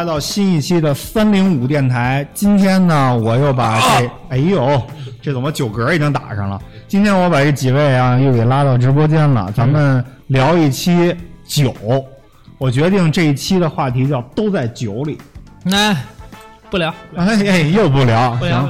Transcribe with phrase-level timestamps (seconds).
[0.00, 2.26] 来到新一期的三零五电台。
[2.32, 4.82] 今天呢，我又把这，哎呦，
[5.20, 6.58] 这怎么酒嗝已经打上了？
[6.88, 11.14] 今天我把这几位啊又给拉到直播间了，咱们聊一期
[11.46, 11.74] 酒。
[12.56, 15.18] 我决定这一期的话题叫“都在酒里
[15.64, 15.94] 那、
[16.70, 16.88] 不聊，”。
[17.14, 18.66] 哎哎，又不聊，不聊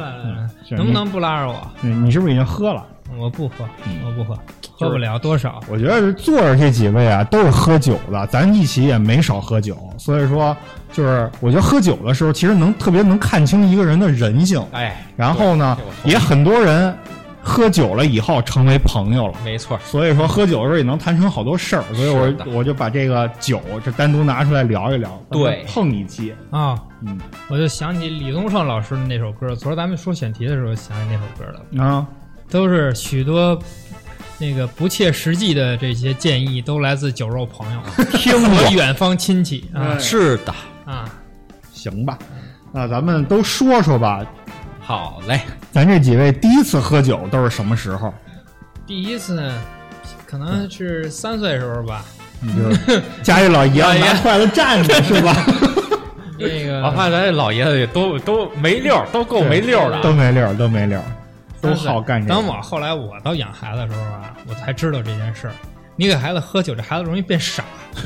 [0.71, 1.61] 能不能不拉着我？
[1.81, 2.85] 你你是不是已经喝了？
[3.21, 3.57] 我不喝，
[3.87, 4.01] 嗯。
[4.07, 4.39] 我不喝，
[4.73, 5.61] 喝不了多少。
[5.69, 10.57] 我觉得坐着这几位啊，都是喝酒的，咱一起也没少喝酒，所以说
[10.93, 14.65] 就是我觉得喝酒的时候，其实能特别能看清一个人的人性。
[14.73, 16.97] 哎，然后呢也很多人
[17.43, 19.35] 喝酒了以后成为朋友了。
[19.45, 25.65] 没错，所以说喝酒的时候也能谈成好多事儿，所以我我就把这个酒这单独拿出来聊一聊，对。
[25.69, 27.19] 碰一期，啊、嗯。
[27.49, 32.07] 我就想起李宗盛老师的那首歌，昨儿咱们说选题的时候想起那首歌了，啊，
[32.51, 33.59] 都是许多
[34.39, 37.81] 那个不切实际的这些建议，都来自酒肉朋友，
[38.19, 39.99] 听和远方亲戚啊。
[39.99, 41.09] 是的，啊，
[41.73, 42.19] 行吧，
[42.73, 44.25] 那咱们都说说吧，
[44.81, 45.41] 好嘞，
[45.71, 48.13] 咱这几位第一次喝酒都是什么时候？
[48.87, 49.55] 第一次呢，
[50.27, 52.05] 可能是三岁时候吧，
[52.41, 55.37] 你就家里老爷子拿筷子站着 是吧？
[56.39, 60.01] 那个我看咱这老爷子也都都没溜，都够没溜的。
[60.01, 61.05] 都没溜，都没溜儿，
[61.61, 62.35] 都好干这个。
[62.35, 65.53] 等我后来我到养孩子的时候啊，我才知道这件事儿。
[65.97, 67.63] 你给孩子喝酒，这孩子容易变傻，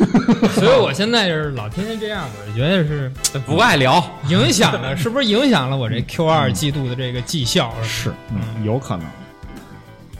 [0.54, 3.08] 所以我现在就是老天天这样，我就觉得是
[3.46, 7.72] 不爱聊，影响了，是不是影响了我这 Q 二季度的这个绩效？
[7.84, 9.06] 是，嗯，有可能。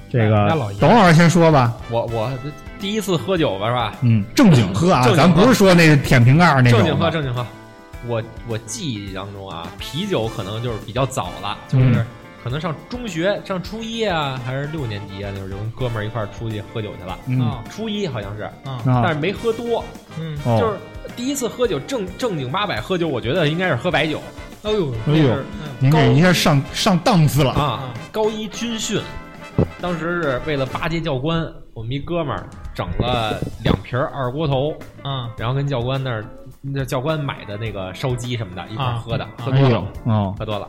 [0.08, 2.30] 这个家老爷子董老师先说吧，我我
[2.78, 3.92] 第一次喝酒吧是吧？
[4.02, 7.45] 嗯，正经 喝啊，喝咱不是说那个舔瓶盖儿那种，正经喝，正经喝。
[8.06, 12.06] 我我记忆当中啊，啤酒可能就是比较早了，就是嗯
[12.44, 17.18] 可能上中学上初一啊，还是六年级啊，那会儿就跟哥们儿一块儿出去喝酒去了。
[17.27, 17.40] 嗯。
[17.40, 18.50] 啊初一好像是，
[18.84, 19.82] 但是没喝多，
[20.20, 20.60] 嗯，哦。
[20.60, 20.78] 就是
[21.16, 24.20] 第一次喝酒正正经八百喝酒，我觉得应该是喝白酒。
[24.62, 25.44] 哎呦，哎呦嗯
[25.80, 27.94] 您这一下上上档次了，啊。
[28.12, 29.00] 高一军训，
[29.80, 34.70] 当时是为了巴结教官，我们一哥们儿整了两瓶二锅头，
[35.02, 35.30] 啊。
[35.38, 36.24] 然后跟教官那儿，
[36.60, 39.02] 那教官买的那个烧鸡什么的，一块儿啊。
[39.04, 40.68] 喝的，喝多了，，哦，喝多了，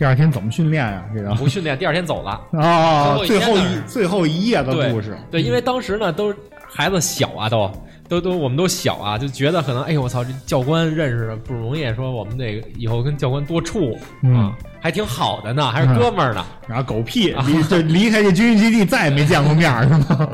[0.00, 1.04] 第二天怎么训练呀？
[1.14, 1.34] 这个。
[1.34, 2.40] 不训练，第二天走了。
[2.58, 6.34] 啊，最后一最后一夜的故事，对，因为当时呢都
[6.66, 7.70] 孩子小啊，都。
[8.08, 14.34] 都都我们都小啊，就觉得可能哎呦我操，这教官认识的不容易，说我们得以后跟教官多处嗯。
[14.34, 16.44] 啊，还挺好的呢，还是哥们儿呢。
[16.66, 20.30] 然后狗屁离就离开这军训基地再也没见过面儿是吗？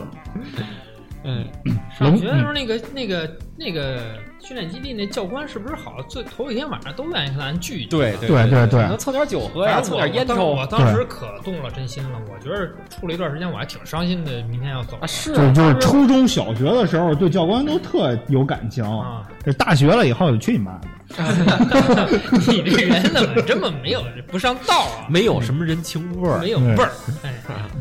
[1.24, 1.44] 嗯，
[1.98, 4.14] 上学的时候那个那个那个
[4.46, 6.00] 训练基地那教官是不是好？
[6.02, 7.90] 最头一天晚上都愿意跟咱聚一聚。
[7.90, 14.30] 对对对对能凑点酒喝呀，反正我凑点烟抽我当时可动了真心了，我觉得处了一段时间，我还挺伤心的。
[14.44, 20.86] 明天要走啊，是就就是初中小学的时候对教官都特有感情，啊，这大学了以后就去你妈的！
[22.48, 25.06] 你这人怎么这么没有不上道啊？
[25.08, 26.50] 没有什么人情味儿没。
[26.50, 26.90] 有味儿，
[27.22, 27.32] 哎，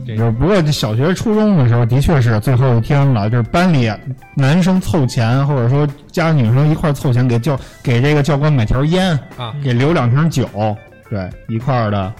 [0.05, 3.91] 这就是不过这小学、初中的时候，的确是最后一天了，就是班里
[4.35, 10.47] 男生凑钱，或者说加女生一块儿凑钱给教给这个教官买条烟，啊给留两瓶酒，
[11.09, 12.13] 对，一块儿的。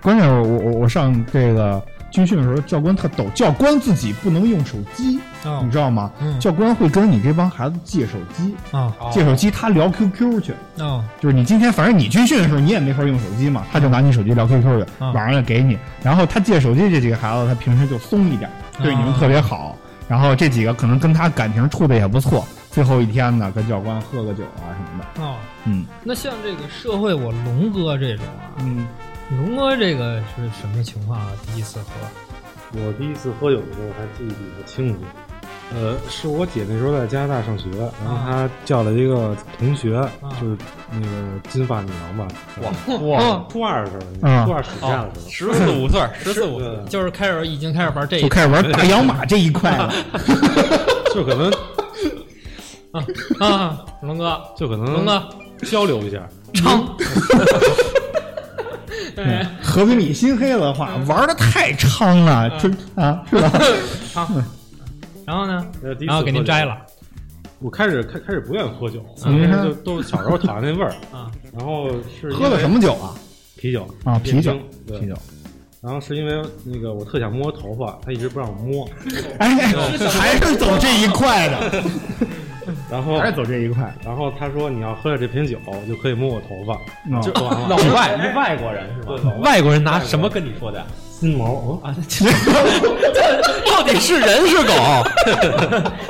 [0.00, 1.80] 关键是我我我上这个
[2.12, 6.12] 军训的时候，教官特逗，教官自己不能用手机，哦你知道吗？
[6.20, 10.52] 嗯教官会跟你这帮孩子借手机，啊哦借手机他聊 QQ 去。
[10.78, 15.76] 哦就是你今天反正你军训的时候你也没法用手机嘛，他就拿你手机聊 QQ 去，啊晚上就给你。
[16.02, 18.50] 然后他借手机这几个孩子，他平时就松一点，
[18.82, 19.76] 对你们特别好。
[20.08, 25.22] 然后这几个可能跟他感情处的也不错，最后一天呢跟教官喝个酒啊什么的。
[25.22, 28.86] 哦，嗯那像这个社会我龙哥这种啊，嗯，
[29.36, 31.32] 龙哥这个是什么情况啊？
[31.46, 31.86] 第一次喝。
[32.74, 35.00] 我第一次喝酒的时候还记忆比较清楚，
[35.74, 37.68] 呃，是我姐那时候在加拿大上学，
[38.02, 40.02] 然后她叫了一个同学，
[40.40, 40.56] 就是
[40.90, 41.06] 那个
[41.50, 42.28] 金发女郎吧，
[42.62, 43.46] 哇哇哦。
[43.50, 44.46] 初二的时候，嗯。
[44.46, 49.92] 初二暑假的时候，十四五岁，十四五岁，就是开始已经开始玩这一就开始玩大洋马这一块了。
[51.14, 51.52] 就可能
[53.38, 55.22] 啊，龙哥，就可能龙哥，
[55.66, 56.96] 交流一下，唱，
[59.16, 63.52] 嗯和平你心黑的话，玩的太猖了，真啊是吧？
[64.14, 64.28] 好，
[65.26, 65.66] 然后呢？
[66.00, 66.76] 然后给您摘了。
[67.60, 69.34] 我开始开开始不愿意喝酒，嗯。
[69.34, 70.90] 因为就都小时候讨厌那味儿。
[71.12, 71.88] 啊，然后
[72.20, 73.14] 是喝的什么酒啊？
[73.56, 73.86] 啤酒。
[74.04, 74.56] 啊，啤酒
[74.86, 75.14] 啤酒。
[75.80, 78.88] 然后是因为那个我特想摸头发，他一直不让我摸，
[79.38, 81.82] 哎，哎还是走这一块的，
[82.90, 83.92] 然后还是走这一块。
[84.04, 86.78] 然后他说你要喝了这瓶酒就可以摸我头发，
[87.10, 87.68] 嗯就完了。
[87.68, 89.32] 老外， 外国人是吧？
[89.42, 90.84] 外国人拿什么跟你说的？
[91.20, 92.24] 金毛啊， 这
[93.70, 94.72] 到底是人是狗？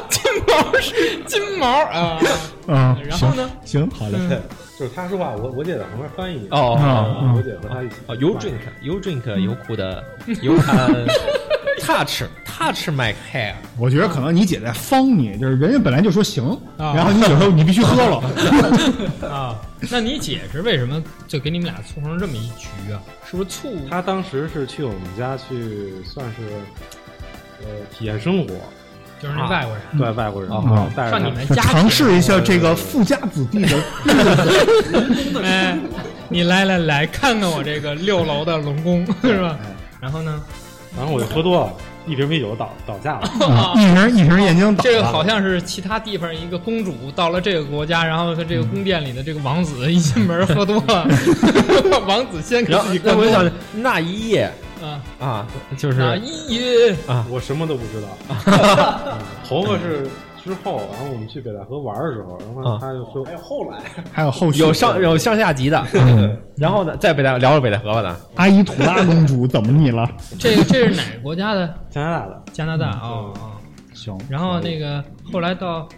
[0.08, 2.18] 金毛是金毛啊，
[2.66, 3.50] 嗯，然后呢？
[3.64, 4.18] 行，好嘞。
[4.78, 6.48] 就是他说话，我我姐在旁边翻译。
[6.50, 7.96] 哦啊我姐和他一起。
[8.06, 10.02] 哦，You drink, you drink，有苦的
[10.40, 11.06] ，You can
[11.84, 13.54] touch, touch my hair。
[13.76, 16.44] 我觉得可能你姐在方你，就是人家本来就说行，
[16.78, 18.22] 啊然后你有时候你必须喝了。
[19.28, 19.56] 啊，
[19.90, 23.02] 那你姐是为什么就给你们俩促成这么一局啊？
[23.28, 23.74] 是不是促？
[23.90, 26.42] 她当时是去我们家去，算是
[27.60, 28.54] 呃体验生活，
[29.20, 33.76] 就是那外国人，对外国人，啊带你们家尝试一下这个富家子弟的，
[35.42, 35.78] 哎，
[36.28, 39.58] 你来来来看看我这个六楼的龙宫是吧？
[40.00, 40.42] 然后呢，
[40.96, 41.72] 然后我就喝多了，
[42.06, 43.28] 一瓶啤酒倒 倒下了。
[43.46, 51.06] 啊一瓶一瓶燕京倒了这个好像是其他地方一个公主到了这个国家，然后和这个宫殿里的这个王子一进门喝多了，
[52.06, 54.52] 王子先给然后自己灌多那我就想，那一夜
[54.82, 55.46] 啊啊，
[55.78, 56.94] 就是啊一约
[57.30, 59.16] 我什么都不知道。
[59.48, 60.06] 头发是
[60.44, 63.78] 之后，然后我们去北戴河玩的时候，然后他就说：“还有，后来
[64.12, 65.82] 还有后续有上有上下集的。
[66.56, 70.08] 然后呢，在北戴聊聊北戴河吧，咱阿依土拉公主怎么你了？
[70.38, 71.72] 这个这是哪个国家的？
[71.90, 73.52] 加拿大的加拿大哦哦。
[73.94, 75.02] 行，然后那个
[75.32, 75.88] 后来到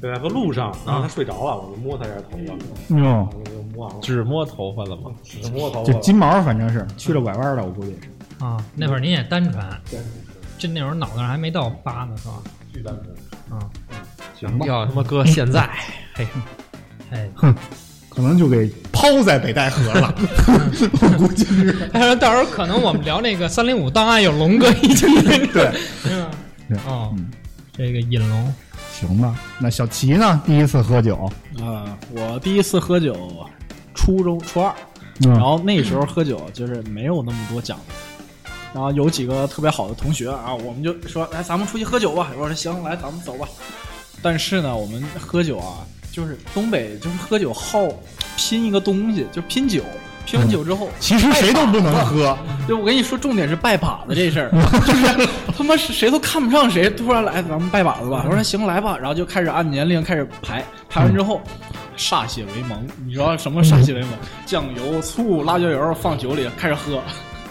[0.00, 5.10] 北戴河路上，然后他睡着了，我就摸他一下头发，哟，然后就摸完了，只摸头发了吗？
[5.22, 5.90] 只摸头发。
[5.90, 8.44] 就金毛反正是去了拐弯的，我估计是。
[8.44, 9.66] 啊，那会儿您也单传，
[10.58, 12.34] 这那会儿脑袋上还没到八呢，是吧？
[12.72, 13.16] 巨单纯。
[13.48, 13.70] 啊，
[14.38, 15.68] 行吧，要他妈搁现在，
[16.14, 16.26] 嘿，
[17.10, 17.28] 哎，
[18.08, 20.14] 可能就给抛在北戴河了，
[21.00, 21.88] 我估计是。
[21.92, 25.06] 他说到时候可能我们聊那个三零五档案有龙哥一起，
[25.52, 25.72] 对，
[26.70, 27.30] 嗯，
[27.72, 28.54] 这个引龙，
[28.92, 30.40] 行吧，那小齐呢？
[30.46, 31.30] 第一次喝酒，
[31.60, 33.46] 啊、我第一次喝酒，
[33.94, 34.72] 初中初二，
[35.24, 43.46] 嗯然后那时候喝酒就是没有那么多讲究，然后有几个特别好的同学啊，我们就说来咱们出去喝酒吧，我说行，来咱们走吧。
[44.22, 45.78] 但是呢，我们喝酒啊，
[46.12, 47.78] 就是东北就是喝酒好
[48.36, 49.82] 拼一个东西，就拼酒。
[50.28, 52.36] 拼完酒之后，其实谁都不能喝，
[52.66, 54.50] 就我跟你说，重点是拜把子这事儿，
[54.84, 58.24] 就是他妈是谁都看不上谁，突然来咱们拜把子吧。
[58.26, 61.40] 我说行来吧，然后就开始按年龄开始排，排完之后
[61.96, 62.76] 歃血为盟，
[63.06, 64.10] 你知道什么歃血为盟？
[64.44, 67.00] 酱油、醋、辣椒油放酒里开始喝，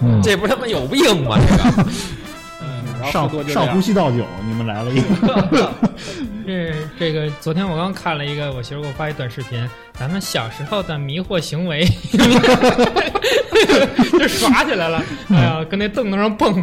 [0.01, 1.37] 嗯这不是他妈有病吗？
[1.39, 1.89] 这个
[2.99, 3.81] 上上呼样。
[3.81, 5.71] 吸道酒，你们来了一个，
[6.45, 11.85] 这这个昨天我刚看了一个，我媳妇给我发一短视频，咱们小时候的迷惑行为，
[14.19, 16.61] 就耍起来了，哎呀，跟那凳子上蹦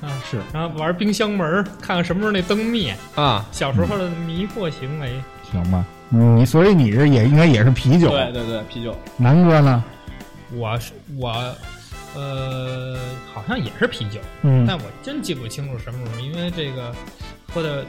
[0.00, 5.12] 啊，是然后玩冰箱门，看看什么时候那灯灭，啊，小时候的迷惑行为。
[5.50, 5.84] 行吧？
[6.10, 8.94] 你所以你这也应该也是啤酒，对对对，啤酒。
[9.16, 9.82] 南哥呢？
[10.54, 11.34] 我是我，
[12.14, 12.96] 呃，
[13.32, 16.94] 好像也是啤酒，嗯但我真记不清楚什么时候，因为这个
[17.52, 17.84] 喝的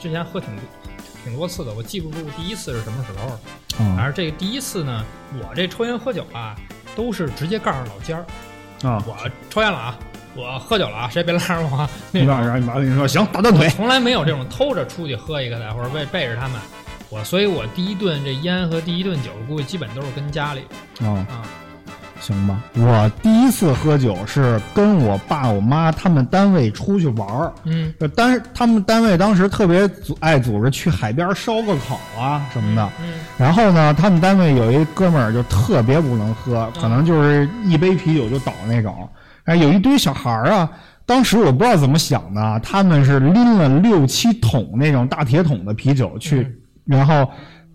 [0.00, 0.64] 之前喝挺多
[1.24, 3.38] 挺多次的，我记不住第一次是什么时候。
[3.78, 5.04] 反啊正这个第一次呢，
[5.42, 6.54] 我这抽烟喝酒啊，
[6.94, 8.24] 都是直接告诉老尖儿，
[8.86, 9.02] 啊！
[9.06, 9.16] 我
[9.48, 9.98] 抽烟了啊，
[10.36, 11.90] 我喝酒了啊，谁别拦着我啊。
[12.10, 16.60] 那种你爸让你爸跟你说行，打断腿，从来没有这种偷着出去喝一个的，或者背背着他们。
[17.08, 20.62] 我所以，我第一顿这烟和第一顿酒，估计基本都是跟家里
[21.00, 21.42] 啊，啊。
[22.22, 22.62] 行吧。
[22.76, 32.88] 我第一次喝酒是跟我爸我妈他们单位出去玩儿，嗯就单他们单位当时特别组爱组织去海边烧个烤啊什么的。
[33.02, 39.08] 嗯然后呢，他们单位有一哥们儿就特别不能喝，可能就是一杯啤酒就倒那种。
[39.44, 40.70] 哎，有一堆小孩儿啊，
[41.04, 47.28] 当时我不知道怎么想的，他们是拎了六七桶那种大铁桶的啤酒去，然后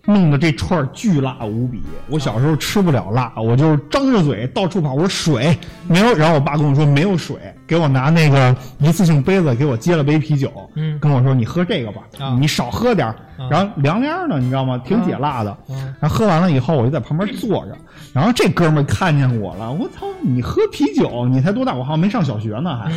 [0.08, 1.84] 弄得这串巨辣无比。
[2.10, 7.36] 我小时候吃不了辣，我就张着嘴到处跑，我说水没有，然后我爸跟我说没有水，
[7.68, 13.18] 给我拿那个一次性杯子给我接了杯啤酒，嗯跟我说你喝这个吧，啊你少喝点儿啊
[13.50, 14.78] 然后凉凉的，你知道吗？
[14.86, 15.56] 挺解辣的。
[15.70, 17.76] 嗯然后喝完了以后，我就在旁边坐着。
[18.14, 21.26] 然后这哥们儿看见我了，我操，你喝啤酒？
[21.26, 21.74] 你才多大？
[21.76, 22.92] 我好像没上小学呢还。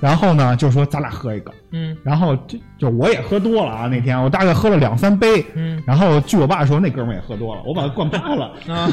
[0.00, 1.52] 然后呢，就说咱俩喝一个。
[1.72, 5.44] 嗯然后就就我也喝多了啊，那天我大概喝了两三杯。
[5.54, 8.88] 嗯然后据我爸说，那哥们儿也喝多了，我把他灌趴了， 啊。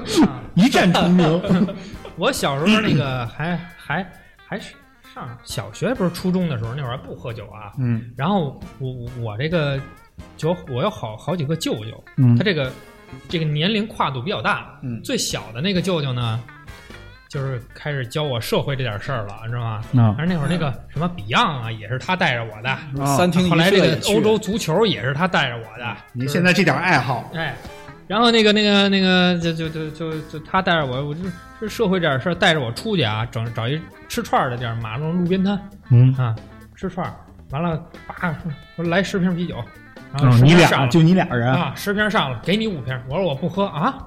[0.54, 1.42] 一战成名。
[2.16, 4.06] 我小时候那个还还
[4.46, 4.74] 还是
[5.14, 7.72] 上小学，不是初中的时候，那会儿还不喝酒啊。
[7.78, 9.80] 嗯然后我我我这个
[10.36, 12.36] 就我有好好几个舅舅，嗯。
[12.36, 12.72] 他这个
[13.28, 14.78] 这个年龄跨度比较大。
[14.82, 15.00] 嗯。
[15.02, 16.40] 最小的那个舅舅呢，
[17.28, 19.82] 就是开始教我社会这点事儿了，你知道吗？
[19.96, 20.16] 啊。
[20.18, 22.70] 而那会儿那个什么 Beyond 啊，也是他带着我的。
[23.02, 23.16] 啊。
[23.16, 25.96] 三厅一后来这个也去欧洲足球也是他带着我的。
[26.12, 27.56] 你现在这点爱好，哎，
[28.06, 31.22] 然后那个那个那个就就就就就他带着我，我就
[31.60, 35.58] 是社会这点事儿，带着我出去啊，整找一吃串儿的地儿，马路路边摊。
[35.90, 36.34] 嗯，啊，
[36.74, 37.14] 吃串儿，
[37.50, 38.34] 完了，叭，
[38.74, 39.56] 说来十瓶啤酒，
[40.18, 42.98] 然后嗯，你俩就你俩人，啊，十瓶上了，给你五瓶。
[43.08, 43.98] 我说我不喝啊，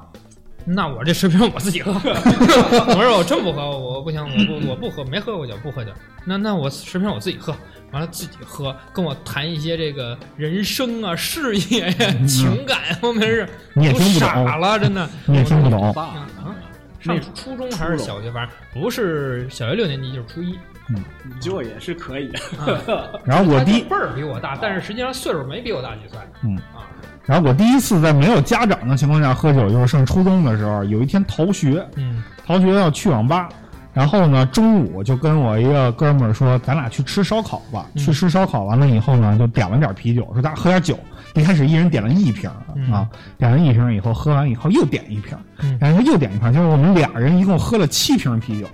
[0.64, 1.92] 那我这十瓶我自己喝。
[2.04, 5.92] 我说我真不喝，我不行，我不我不喝，没喝过酒，不喝酒。
[6.24, 7.56] 那那我十瓶我自己喝，
[7.92, 13.46] 完了自己喝，跟我谈一些这个人生啊、事业呀、情感方面事，
[13.76, 15.10] 都你也听不懂傻了，真的。
[15.26, 15.94] 你也听不懂。
[17.00, 20.58] 上初中还是小学，反正不是小学六年级就是初一。
[20.88, 21.00] 你
[21.40, 23.20] 舅也是可以的。
[23.26, 26.20] 然后我第一，辈儿比我大，但是实际上岁数没比我大几岁。
[26.44, 26.86] 嗯啊，
[27.26, 33.50] 然后我第一次在没有家长的情况下喝酒，就是上初中的时候，有一天逃学，嗯逃学要去网吧，
[33.94, 37.88] 然后呢，中午就跟我一个哥们儿说，咱俩去吃烧烤吧。
[37.96, 41.00] 嗯去吃烧烤完了以后呢，就点了点啤酒，说咱俩喝点酒。
[41.36, 42.50] 一开始一人点了一瓶
[42.92, 45.38] 啊，点了一瓶儿以后，喝完以后又点一瓶
[45.80, 48.68] 然后又点一瓶儿，就是我们俩人一共喝了七瓶啤酒。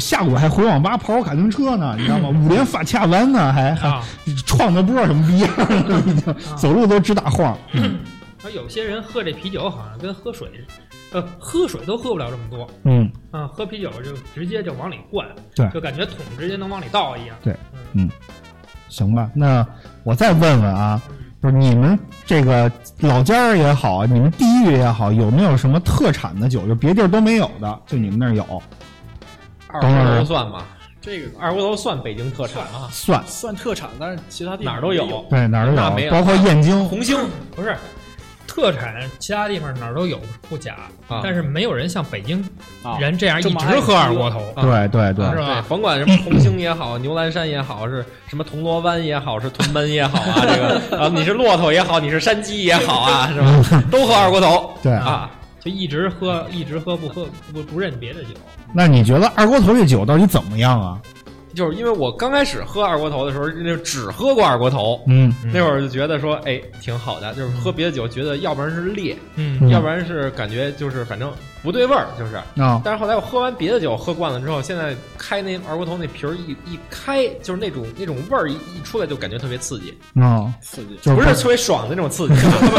[0.00, 2.28] 下午还回网吧跑卡丁车呢，你知道吗？
[2.28, 4.04] 五连发卡弯呢，还还啊，
[4.44, 5.50] 创的波什么逼样
[6.06, 7.56] 已经走路都直打晃。
[8.42, 10.48] 而有些人喝这啤酒好像跟喝水，
[11.12, 15.68] 呃，喝水都喝不了这么多嗯，啊，喝啤酒就直接就往里灌，对。
[15.68, 17.36] 就感觉桶直接能往里倒一样。
[17.42, 17.54] 对
[17.92, 18.10] 嗯，
[18.88, 19.66] 行吧，那
[20.04, 21.00] 我再问问啊，
[21.42, 28.62] 就是你们这个老家儿也好，你们地域也好，有没有什么特产的酒，就别地儿都没有的，就你们那儿有？
[29.68, 30.62] 二锅头算吗？
[31.00, 35.24] 这个二锅头算北京特产啊，算，算特产，但是其他地方哪儿都有。
[35.30, 36.84] 对，哪儿都有包括燕京。
[36.86, 37.16] 红星
[37.56, 37.74] 不是。
[38.50, 40.74] 特产其他地方哪儿都有不假，
[41.06, 42.44] 啊但是没有人像北京
[42.82, 44.40] 啊人这样一这么爱直喝二锅头。
[44.56, 53.84] 啊对对对是，吧，甭管什么红星也好，牛栏山也好，是什么铜锣湾也好，是屯门也好啊，这个啊，你是骆驼也好，你是山鸡也好啊，是吧？
[53.88, 55.30] 都喝二锅头 对啊。
[55.62, 58.30] 就一直喝，一直喝，不喝不不认别的酒。
[58.72, 60.98] 那你觉得二锅头这酒到底怎么样啊？
[61.54, 65.32] 就是因为我刚开始喝二锅头的时候，那只喝过二锅头，嗯。
[65.52, 67.34] 那会儿就觉得说，哎，挺好的。
[67.34, 69.68] 就是喝别的酒，觉得要不然是烈，嗯嗯。
[69.68, 71.30] 要不然是感觉就是反正
[71.62, 72.36] 不对味儿，就是。
[72.60, 80.96] 啊，但是后来我喝完别的酒，喝惯了之后，现在开那二锅头那瓶儿一一开，就是那种那种味儿一一出来，就感觉特别刺激，啊，刺激。
[81.02, 82.34] 就是不是特别爽的那种刺激，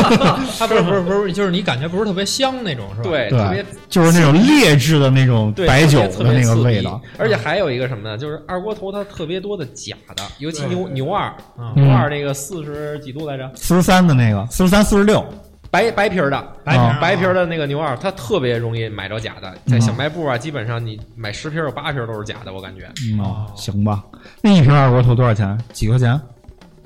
[0.58, 3.10] 它不是不是 不是，就是你感觉不是特别香那种，是吧？
[3.10, 7.00] 对，特别就是那种劣质的那种白酒特的那个味道。
[7.18, 8.18] 而且还有一个什么呢？
[8.18, 11.26] 就是二锅头它特别多的假的，尤其牛牛二，
[11.58, 15.24] 啊牛二那个四十几度来着，四十三的那个，四十三、四十六，
[15.72, 24.04] 白白皮儿的，白皮儿啊白皮儿的那个牛二，它特别容易买着假的，在小卖部啊，基本上你买十瓶有八瓶都是假的，我感觉嗯哦，行吧。
[24.42, 25.58] 那一瓶二锅头多少钱？
[25.72, 26.20] 几块钱？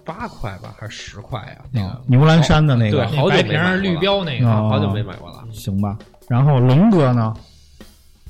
[0.05, 1.57] 八块吧，还是十块呀？
[1.71, 5.43] 那啊个，牛栏山的那个，对好久白瓶儿没买绿标那个，啊好久没买过了。
[5.51, 5.97] 行吧。
[6.29, 7.33] 然后龙哥呢？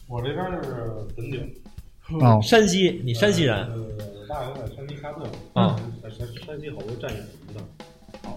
[0.08, 5.26] 我这边就是汾酒，哦， 山西，你山西人呃，我爸有在山西沙特，
[5.60, 5.76] 啊？
[6.02, 7.62] 在山山西好多战友什么的。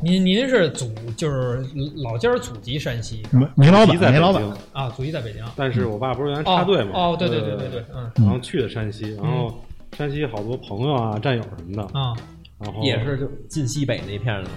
[0.02, 1.64] 您您是祖就是
[1.96, 4.42] 老家儿祖籍山西煤煤老板，在煤老板，
[4.72, 5.42] 啊，祖籍在北京。
[5.56, 6.90] 但是我爸不是原来哦插队嘛？
[6.94, 9.60] 哦，对对对呃对对，嗯然后去的山西，然后
[9.96, 12.14] 山西好多朋友啊、战友什么的，啊，
[12.58, 14.54] 然后也是就晋西北那片儿的嘛？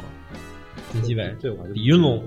[0.93, 2.23] 晋西北，这我就嗯李云龙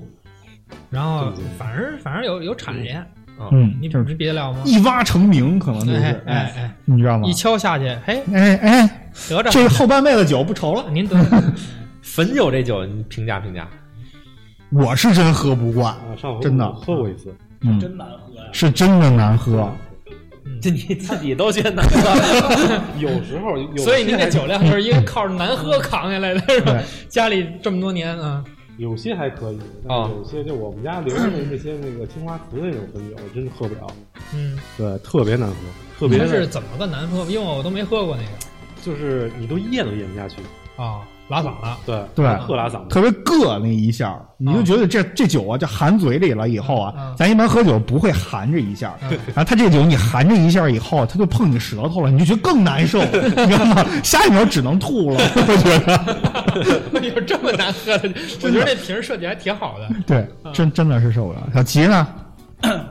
[0.90, 4.60] 然后对对反正反正有有产业，啊，嗯，你就是你别的料吗？
[4.64, 7.32] 一挖成名，可能就是哎哎哎，你知道吗一？
[7.32, 10.86] 敲下去，嘿，哎哎，得着这后半辈子酒不愁了。
[10.90, 11.42] 您得着
[12.16, 13.68] 汾酒这酒，你评价评价？
[14.70, 18.44] 我是真喝不惯，啊，上回真的喝过一次，嗯，真难喝呀！
[18.52, 19.68] 是真的难喝。
[20.62, 26.80] 这你自己都觉得难喝，有时候，所以您这酒量就是因为靠着难喝扛下来的，是吧？
[27.08, 28.44] 家里这么多年啊，
[28.78, 33.90] 有些还可以，但是有些就我们家留着的那些那个青花瓷那种汾酒，我真喝不了，
[34.32, 35.56] 嗯，对，特别难喝，
[35.98, 37.24] 特别是怎么个难喝？
[37.24, 38.28] 因为我都没喝过那个
[38.84, 40.36] 就是你都咽都咽不下去，
[40.76, 41.50] 啊，拉嗓子。
[41.86, 53.84] 对对特拉嗓子，特别硌那一下，你就觉得这这酒啊，就含嘴里了以后啊嗯，咱一般喝酒不会含着一下，嗯然后他这酒你含着一下以后，他就碰你舌头了，你就觉得更难受，你知道吗？
[54.02, 56.82] 下一秒只能吐了，我觉得。
[57.04, 58.10] 有这么难喝的？
[58.42, 59.94] 我觉得这瓶设计还挺好的。
[60.06, 61.38] 对，真真的是受不了。
[61.54, 62.08] 小齐呢？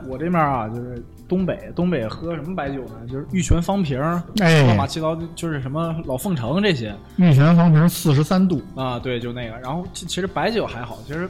[0.08, 3.06] 我这面啊，就是东北，东北喝什么白酒呢？
[3.10, 3.98] 就是玉泉方瓶，
[4.40, 4.62] 哎。
[4.64, 6.94] 乱八七糟，就是什么老凤城这些。
[7.16, 9.56] 玉泉方瓶四十三度，啊，对，就那个。
[9.58, 11.28] 然后其其实白酒还好，其实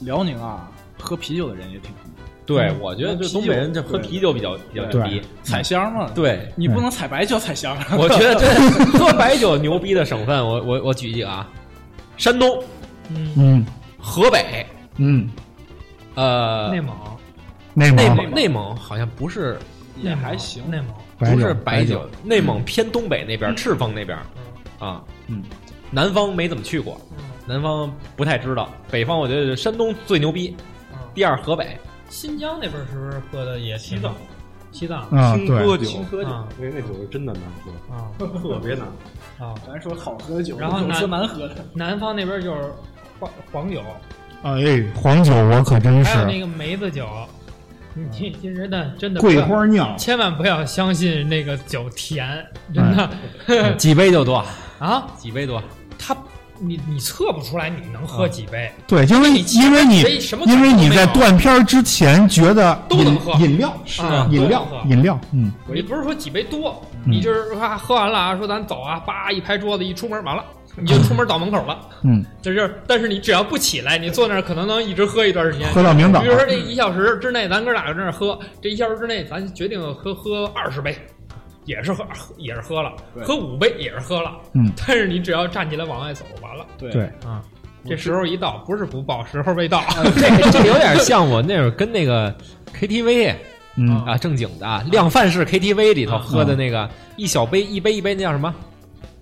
[0.00, 1.90] 辽宁啊，喝啤酒的人也挺
[2.46, 5.22] 多，对嗯，我觉得就东北人这喝啤酒比较比较牛对逼。
[5.42, 7.76] 采香嘛。，对，你不能采白酒采香。
[7.98, 8.46] 我觉得这
[8.98, 11.46] 喝白酒牛逼的省份，我我我举几个啊，
[12.16, 12.62] 山东、
[13.10, 13.66] 嗯，嗯。
[13.98, 15.28] 河北、嗯。
[16.14, 16.94] 呃，内蒙，
[17.74, 19.58] 内蒙内蒙内蒙好像不是
[20.00, 20.62] 也还行。
[20.70, 20.88] 内蒙，
[21.18, 24.16] 不是白白酒，内蒙偏东北那边，赤峰那边
[24.78, 25.42] 啊，嗯，
[25.90, 27.00] 南方没怎么去过，
[27.46, 30.56] 南方不太知道，北方我觉得山东最牛逼，
[30.92, 31.78] 嗯第二河北，
[32.08, 34.14] 新疆那边是不是喝的也挺西藏？
[34.72, 38.86] 西藏啊，对，青稞酒，青稞酒，啊那那酒是真的难喝，啊特别难
[39.38, 39.46] 喝。
[39.46, 41.64] 啊，咱说好喝的酒，然后难喝的。
[41.72, 42.72] 南方那边就是
[43.20, 43.80] 黄黄酒，
[44.42, 47.06] 哎，黄酒我可真是还有那个梅子酒，
[47.94, 54.44] 你你你真的真的桂花酿，千万不要相信那个酒甜，真的、 几杯就多，
[54.80, 55.06] 啊！
[55.16, 55.62] 几杯多，
[55.96, 56.16] 它
[56.58, 63.68] 你你测不出来你能喝几杯，对，因为你因为你什么因为你在断片儿之前觉得都能喝饮料
[64.00, 70.44] 啊饮料喝饮料，嗯，你不是说几杯多，嗯你就是啊喝完了啊，说咱走啊，叭一拍桌子一出门完了。
[70.76, 76.20] 你就出门倒门口了，嗯，就是，但是你只要不起来，你坐那儿可能能一直喝一段时间，喝到明早。
[76.20, 80.96] 比如说这一小时之内，咱哥俩在那儿喝，这一小时之内，咱决定喝喝二十杯，
[81.64, 82.04] 也是喝
[82.36, 87.40] 也是喝了，喝五杯也是喝了，嗯，但是你只要站起来往外走，完了对对，啊，
[87.86, 89.82] 这时候一到，不是不报，时候未到，
[90.16, 92.34] 这 这有点像我那会儿跟那个
[92.78, 93.34] KTV
[93.76, 98.54] 嗯啊正经的啊量贩式 KTV 里头喝的那个一小杯一杯一杯，那叫什么？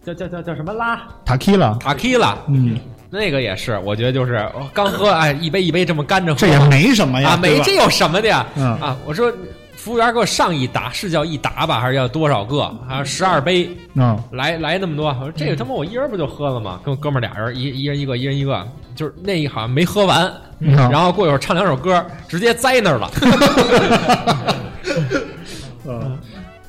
[0.04, 1.00] 叫叫叫叫什么拉？
[1.25, 2.76] 塔 q 了，塔 q 拉，嗯，
[3.09, 7.59] 那个也是，我觉得就是我刚喝，哎，一杯一杯这么干着喝，这也没什么呀，啊，对吧？
[7.59, 8.44] 没这有什么的呀？
[8.56, 8.64] 嗯。
[8.80, 9.32] 啊，我说
[9.76, 12.68] 服务员给我上一打，是叫一打吧，还是要多少个？
[12.88, 15.06] 还有十二杯，嗯，来来那么多。
[15.09, 16.80] 我说这个他妈我一人不就喝了吗？
[16.85, 18.66] 跟我哥们儿俩人，一一人一个，一人一个，
[18.97, 20.75] 就是那一好像没喝完，嗯。
[20.90, 24.54] 然后过一会儿唱两首歌，直接栽那儿了，嗯，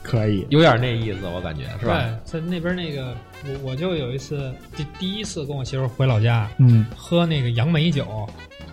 [0.04, 2.04] 可以，有点那意思，我感觉是吧？
[2.04, 6.86] 对，在那边那个，我我就有一次，第第一次跟我媳妇回老家，嗯。
[6.96, 8.28] 喝那个杨梅酒，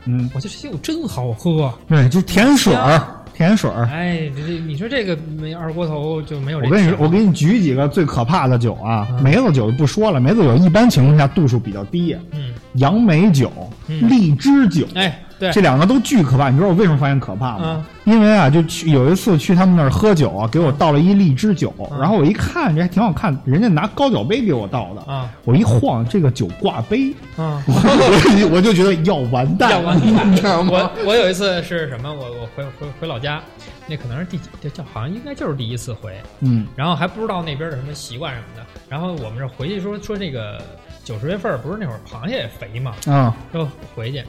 [0.05, 1.73] 嗯，我觉得这酒真好喝。
[1.89, 3.87] 对，就甜水儿，甜水儿。
[3.87, 9.23] 哎，这这你说这个没二锅头就没有这甜我跟你说，我给你举几个最可怕的酒啊，嗯。
[9.23, 13.53] 梅子酒就不说了，梅子酒一般情况下度数比较低，嗯，杨梅酒、
[13.89, 14.09] 嗯。
[14.09, 16.51] 荔枝酒，哎，对，这两个都巨可怕。
[16.51, 17.63] 你知道我为什么发现可怕吗？
[17.65, 30.71] 嗯因为啊，就去有一次去他们那儿喝酒啊，给我倒了一荔枝酒，嗯然后我一看这还挺好看，人家拿高脚杯给我倒的，啊我一晃这个酒挂杯，啊，我 我就觉得要完蛋，要完蛋你知道吗？
[30.73, 32.13] 我我有一次是什么？
[32.13, 33.41] 我我回回回老家，
[33.87, 34.49] 那可能是第几？
[34.61, 38.67] 这叫好像应该就是第一次回，嗯然后还不知道那边的什么习惯什么的。
[38.89, 40.61] 然后我们这回去说说这个
[41.05, 44.25] 九十月份不是那会儿螃蟹也肥嘛，啊说回去，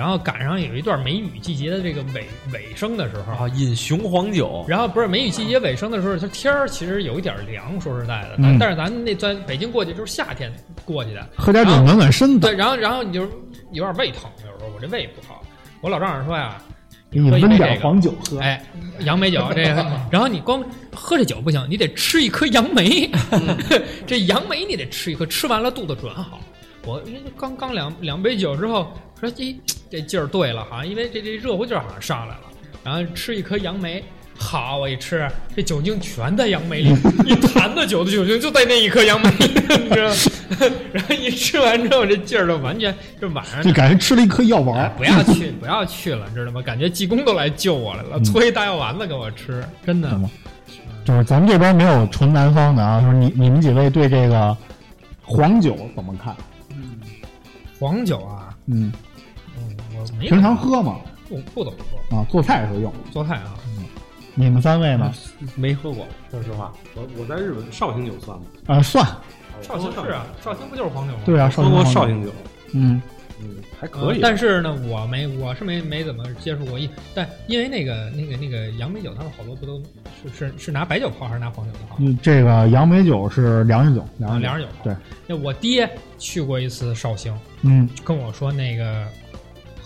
[0.00, 8.56] 然后赶上有一段梅雨季节的这个尾尾声的时候，啊，饮雄黄酒，然后不是梅雨季节尾声的时候，它天儿其实有一点凉，说实在的，嗯。
[8.58, 10.50] 但是咱那在北京过去就是夏天
[10.86, 12.40] 过去的，喝点酒暖暖身子。
[12.40, 13.28] 对，，然后然后你就
[13.72, 15.42] 有点胃疼，有时候我这胃不好，
[15.82, 16.56] 我老丈人说呀，
[17.10, 18.40] 给你喝一杯这温点个黄酒喝。
[18.40, 18.64] 哎，
[19.00, 20.64] 杨梅酒这个， 然后你光
[20.96, 23.10] 喝这酒不行，你得吃一颗杨梅，
[24.08, 26.40] 这杨梅你得吃一颗，吃完了肚子准好。
[26.86, 29.54] 我因为刚刚两两杯酒之后，说这
[29.90, 32.42] 这劲儿对了，好像因为这这热乎劲儿好像上来了，
[32.82, 34.02] 然后吃一颗杨梅。
[34.42, 36.88] 好，我一吃，这酒精全在杨梅里，
[37.26, 39.52] 一坛子酒的酒精就在那一颗杨梅里，
[39.84, 40.14] 你知道吗？
[40.94, 46.62] 然后一吃完之后，这劲儿就完全就晚上就感觉吃了一颗药丸儿，不要去，不要去了，知道吗？
[46.62, 50.26] 感觉济公都来救我来了，搓一大药丸子给我吃，真的嗯。
[51.04, 54.56] 就是咱们这边没有纯南方的啊，就是你你们几位对这个
[55.20, 56.34] 黄酒怎么看？
[57.78, 58.90] 黄酒啊，嗯，
[60.18, 60.96] 没平常喝吗？
[61.28, 61.78] 不不怎么
[62.10, 62.92] 喝，啊，做菜时候用。
[63.12, 63.54] 做菜啊，
[64.34, 65.12] 你们三位呢？
[65.54, 68.44] 没喝过，说实话，我我在日本绍兴酒算吗？
[68.66, 69.06] 啊，算，
[69.62, 71.20] 绍兴是啊，绍兴不就是黄酒吗？
[71.24, 72.32] 对啊，喝过绍兴酒，
[72.72, 73.00] 嗯
[73.42, 74.20] 嗯，还呃可以。
[74.20, 79.80] 但是呢，我没，我是没没怎么接触过一，但因为那个那个那个杨梅酒，他们好多不都
[80.22, 81.96] 是是是拿白酒泡还是拿黄酒泡？
[81.98, 84.68] 嗯，这个杨梅酒是粮食酒，粮啊，食粮食酒。
[84.84, 87.32] 对，那我爹去过一次绍兴，
[87.62, 89.06] 嗯，跟我说那个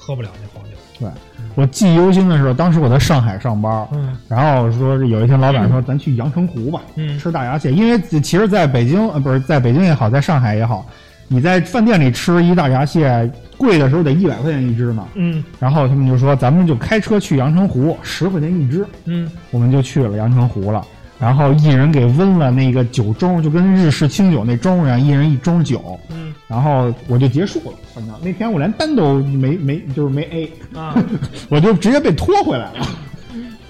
[0.05, 0.77] 喝不了那黄酒。
[0.99, 1.09] 对。
[1.55, 10.85] 我记忆犹新的时候，当时我在上海上班，嗯然后说有一天老板说咱去阳澄湖吧，嗯吃大闸蟹，因为其实在北京呃不是在北京也好，在上海也好，
[11.29, 15.07] 你在饭店里吃一大闸蟹，贵的时候得一百块钱一只呢。
[15.15, 20.85] 嗯然后他们就说咱们就开车去阳澄湖，十块钱一只，嗯我们就去了阳澄湖了。
[21.25, 25.99] 然后一人给温了那个酒盅，就跟日式清酒那盅一样，一人一盅酒。
[26.11, 26.35] 嗯。
[26.47, 30.95] 然后我就结束了，反正那天我连单都没没就是没 A，啊，
[31.49, 32.87] 我就直接被拖回来了。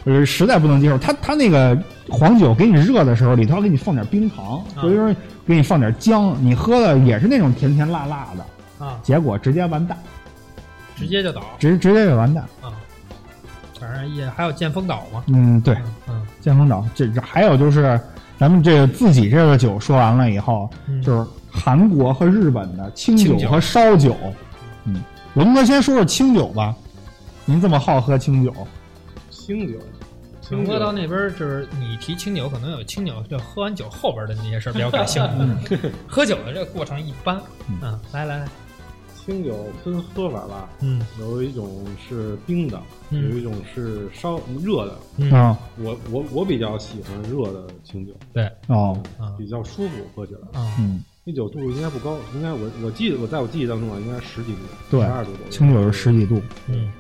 [0.03, 5.15] 我就实在不能接受，他他那个黄酒给你热的时候，里头给你放点冰糖，所以说
[5.47, 9.97] 给你放点姜，你喝的也是那种甜甜辣辣的，啊，结果直接完蛋，
[10.97, 11.41] 直接就倒。
[11.61, 12.43] 直直接就完蛋。
[12.61, 12.75] 啊！
[13.81, 15.23] 反正也还有剑风岛嘛。
[15.29, 15.77] 嗯，对，
[16.09, 16.87] 嗯剑锋岛。
[16.95, 17.99] 这这还有就是，
[18.39, 24.15] 咱们这个自己这个酒说完了以后，嗯，就是韩国和日本的清酒和烧酒。
[24.85, 25.03] 嗯，
[25.33, 26.75] 龙哥先说说清酒吧。
[27.47, 28.53] 您这么好喝清酒，
[29.31, 29.79] 清酒，
[30.51, 35.23] 龙哥到，那边就是你提清酒，可能有清酒，就喝完酒后边的那些事儿比较感兴
[35.67, 35.79] 趣。
[36.07, 37.39] 喝酒的这个过程一般。
[37.69, 38.49] 嗯，来来来，
[39.25, 41.01] 清酒分喝法吧，嗯。
[41.19, 42.77] 有一种是冰的，
[43.11, 44.99] 有嗯一种是烧热的。
[45.17, 45.31] 嗯。
[45.33, 45.59] 啊。
[45.79, 48.51] 我我我比较喜欢热的清酒，对。
[48.67, 49.35] 哦，啊。
[49.39, 50.61] 比较舒服，喝起来。
[50.61, 50.77] 啊。
[50.79, 54.61] 嗯，那酒度应该不高，应该我我记得我在我记忆当中啊，应该十几度，
[54.91, 55.51] 对十二度左右。
[55.51, 56.41] 清酒是十几度。
[56.69, 56.93] 嗯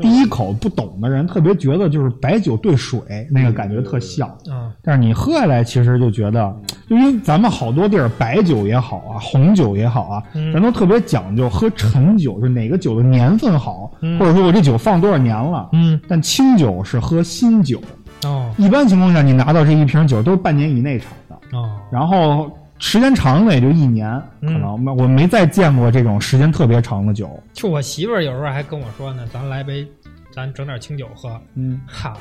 [0.00, 6.54] 第一口不懂的人特别觉得就是白酒兑水那个感觉特像，嗯但是你喝下来其实就觉得，
[6.88, 15.68] 就因为咱们好多地儿白酒也好啊，红酒也好啊，嗯咱都特别讲究喝陈酒，就哪个酒的年份好，嗯或者说我这酒放多少年了。
[15.72, 17.80] 嗯但清酒是喝新酒，
[18.24, 22.50] 哦一般情况下你拿到这一瓶酒都是半年以内产的，哦然后
[22.86, 24.10] 时间长了也就一年，
[24.42, 27.42] 可嗯能我没再见过这种时间特别长的酒。
[27.54, 29.88] 就我媳妇儿有时候还跟我说呢，咱来杯，
[30.30, 31.40] 咱整点清酒喝。
[31.54, 32.12] 嗯，哈，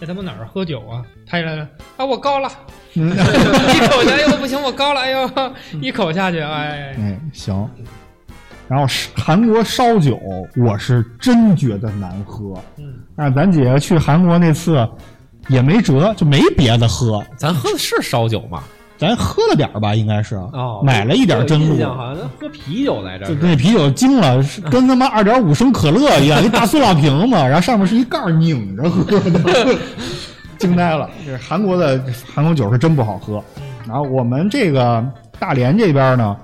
[0.00, 1.02] 这他妈哪儿喝酒啊？
[1.26, 2.48] 他一来了啊，我高了，
[2.94, 5.28] 嗯 一口下，去不行，我高了，哎呦，
[5.80, 7.68] 一口下去，哎，哎，行。
[8.68, 10.20] 然后韩国烧酒，
[10.56, 12.54] 我是真觉得难喝。
[12.78, 14.88] 嗯，但是咱姐姐去韩国那次
[15.48, 18.62] 也没辙，就没别的喝，咱喝的是烧酒吗？
[19.02, 29.78] 咱喝了点儿吧，应该是哦，买了一点真露好像咱喝啤酒来着就那啤酒惊了，是 跟他妈二点五升可乐一样，一大塑料瓶子，然后上面是一盖儿拧着喝的，
[30.58, 31.10] 惊呆了。
[31.26, 33.42] 这韩国的韩国酒是真不好喝。
[33.86, 35.04] 然后我们这个
[35.38, 36.36] 大连这边呢，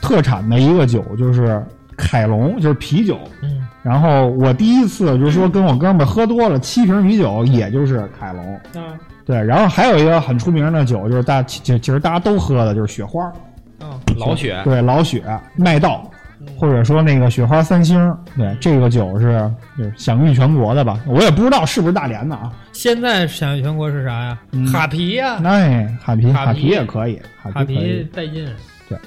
[0.00, 1.64] 特产的一个酒就是
[1.96, 3.18] 凯龙，就是啤酒。
[3.42, 8.54] 嗯然后我第一次就是说跟我哥们儿喝多了七瓶啤酒，也就是凯龙。
[8.74, 8.92] 啊
[9.28, 13.30] 对，然后还有一个很出名的酒，就是大其其实大家都喝的，就是雪花。
[13.80, 15.22] 嗯老雪，对，老雪、
[15.54, 16.10] 麦道，
[16.58, 20.98] 或者说那个雪花三星，对，这个酒是就是享誉全国的吧？
[21.06, 22.50] 我也不知道是不是大连的啊。
[22.72, 24.38] 现在享誉全国是啥呀？
[24.52, 28.02] 嗯哈啤呀，哎，哈啤，哈啤也可以，哈哈啤。
[28.14, 28.48] 带劲，
[28.88, 28.98] 对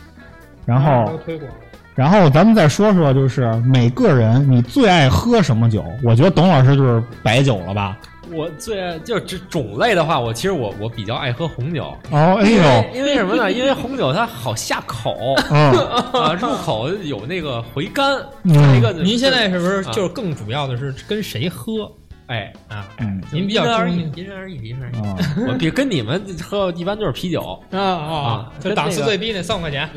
[0.66, 1.52] 然后，推广。
[1.94, 5.84] 然后咱们再说说，就是每个人你最爱喝什么酒？
[6.04, 7.98] 我觉得董老师就是白酒了吧？
[8.34, 13.52] 我最爱就是这种类的话，我其实我我比较爱喝红酒，哦，哎因为呦，因为什么呢？
[13.52, 15.36] 因为红酒它好下口。
[15.50, 15.72] 嗯，
[16.14, 18.18] 啊，入口有那个回甘。
[18.44, 18.54] 嗯。
[18.54, 19.92] 再一个，您现在是不是啊。
[19.92, 21.92] 就是更主要的是跟谁喝？
[22.28, 22.88] 哎，啊？
[23.00, 25.06] 嗯您比较因人而异因人而异，因人而异。
[25.06, 25.18] 啊，
[25.50, 29.90] 我比跟你们喝一般就是啤酒，啊啊就档次最低那三块钱，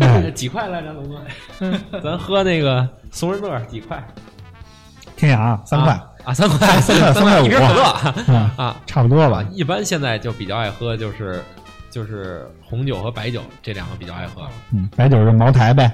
[0.00, 2.00] 嗯 几块来着，龙哥？
[2.00, 4.02] 咱喝那个松仁乐几块？
[5.14, 8.76] 天涯三块，啊，三块，三块三块五一瓶可乐嗯，啊。
[8.86, 9.44] 差不多吧。
[9.50, 11.42] 一般现在就比较爱喝，就是
[11.90, 14.42] 就是红酒和白酒这两个比较爱喝。
[14.72, 15.90] 嗯，白酒是茅台呗。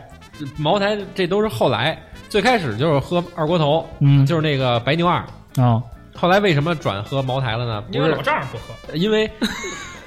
[0.57, 5.17] 茅台这都是后来，最开始就是喝二锅头，嗯，就是那个白牛二。
[5.57, 5.83] 啊，
[6.14, 7.81] 后来为什么转喝茅台了呢？
[7.83, 8.95] 不是因为老丈人不喝。
[8.95, 9.29] 因为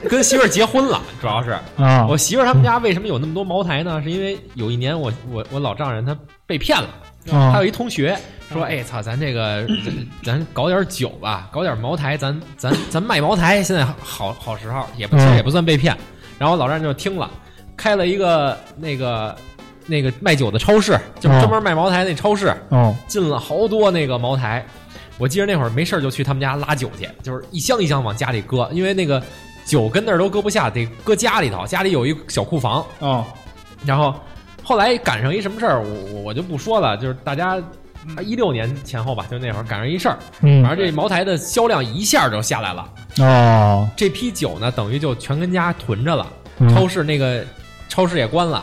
[0.09, 4.01] 跟媳妇儿结婚了，主要是啊，我媳妇儿他们家为什么有那么多茅台呢？
[4.03, 6.89] 是因为有一年我我我老丈人他被骗了，
[7.31, 8.17] 啊他有一同学
[8.51, 15.95] 说：“哎操，咱这个咱咱搞点酒吧，搞点茅台，咱咱咱卖茅台，现在好好时候，也不其实嗯也不算被骗。”
[16.37, 17.29] 然后老丈人就听了，
[17.77, 19.35] 开了一个那个
[19.85, 24.65] 那个卖酒的超市，就是专门卖茅台那超市，哦，进了好多那个茅台。
[25.17, 29.21] 我记得那会儿没事儿就去他们家拉酒去，就是一箱一箱往家里搁，因为那个
[29.71, 31.65] 酒跟那儿都搁不下，得搁家里头。
[31.65, 33.25] 家里有一小库房，哦，
[33.85, 34.13] 然后
[34.61, 37.57] 后来赶上一什么事儿，我我我就不说了，就是大家
[38.21, 42.93] 一六年前后吧，就那会儿赶上一事儿，嗯反，正这茅台的销量一下就下来了。
[43.19, 46.27] 哦，这批酒呢，等于就全跟家囤着了，
[46.59, 47.41] 嗯超市那个
[47.87, 48.61] 超市也关了。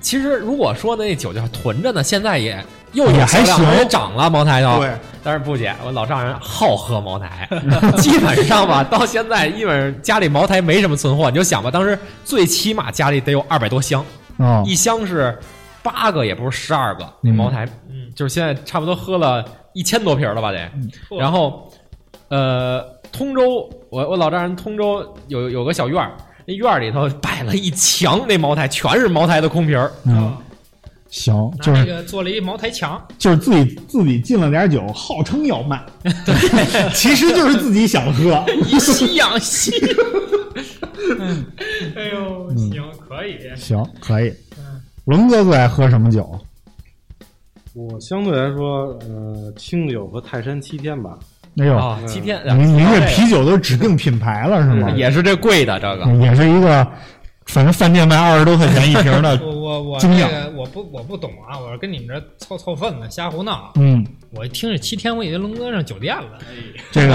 [0.00, 4.78] 其实如果说，那酒就囤着呢，现在也又有也还销量，行而且涨了茅台都。
[4.78, 4.90] 对，
[5.22, 7.48] 但是不姐，我老丈人好喝茅台，
[7.98, 11.30] 基本上吧，到现在基本上家里茅台没什么存货。
[11.30, 14.04] 你就想吧，当时最起码家里得有二百多箱，
[14.38, 15.38] 哦，一箱是
[15.82, 17.04] 八个，也不是十二个。
[17.20, 20.58] 那嗯茅台，嗯，就是现在差不多喝了一千多瓶了吧得。
[21.18, 21.68] 然后，
[22.28, 26.12] 呃，通州，我我老丈人通州有有个小院儿，
[26.46, 29.90] 那院儿里头摆了一墙，那茅台全是茅台的空瓶儿。
[30.04, 30.36] 嗯，
[31.14, 38.44] 行，就是个做了一茅台墙，就是自己自己进了点酒，号称要卖， 对，其实就是自己想喝。
[38.66, 39.70] 以 息养息。
[41.94, 43.38] 哎呦，行，可以。
[43.54, 44.34] 行，可以。
[45.04, 46.28] 龙哥最爱喝什么酒？
[47.74, 51.16] 我相对来说，呃，清酒和泰山七天吧，
[51.54, 54.90] 没有，啊，七天，您您这这啤酒都指定品牌了是吗？
[54.90, 56.12] 也是这贵的这个。
[56.16, 56.84] 也是一个，
[57.46, 63.72] 反正饭店卖二十多块钱一瓶的 我我我这个我不我不懂啊，我是跟你们这凑凑份子瞎胡闹。
[63.76, 66.38] 嗯，我一听这七天，我以为龙哥上酒店了。
[66.90, 67.14] 这个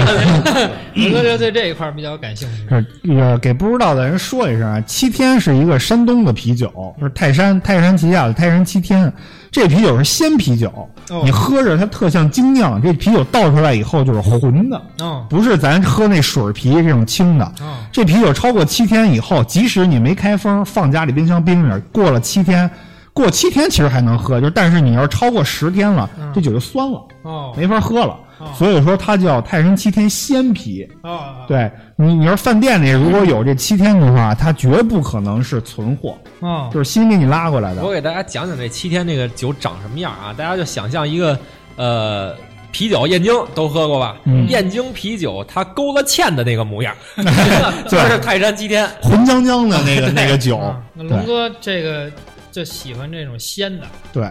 [0.94, 2.68] 龙哥就对这一块比较感兴趣。
[2.68, 9.12] 是这个给不知道的人说一声啊，七天是一个山东的啤酒，是泰山泰山旗下的泰山七天。
[9.50, 10.68] 这啤酒是鲜啤酒，
[11.10, 12.80] 哦你喝着它特像精酿。
[12.80, 17.44] 这啤酒倒出来以后就是浑的，哦不是咱喝那水啤这种清的。
[17.60, 22.70] 哦这啤酒超过七天以后，即使你没开封，放家里冰箱冰着，过了七天，
[23.12, 28.06] 过七天其实还能喝，就是但是你要是超过十天了，嗯这酒就酸了，哦没法喝了。
[28.38, 30.88] 哦所以说它叫泰山七天鲜啤。
[31.02, 37.92] 哦，对你，你要是饭店里如果有这七天的话，它绝不可能是存货，哦就是新给你拉过来的我。
[37.92, 40.32] 给大家讲讲这七天这个酒长什么样啊？
[40.34, 41.38] 大家就想象一个
[41.76, 42.34] 呃
[42.72, 44.16] 啤酒，燕京都喝过吧？
[44.24, 46.94] 嗯燕京啤酒它勾了芡的那个模样，
[47.88, 48.88] 就是泰山七天。
[49.02, 50.58] 浑浆浆的那个 那个酒
[50.94, 52.10] 龙哥这个
[52.50, 54.28] 就喜欢这种鲜的对。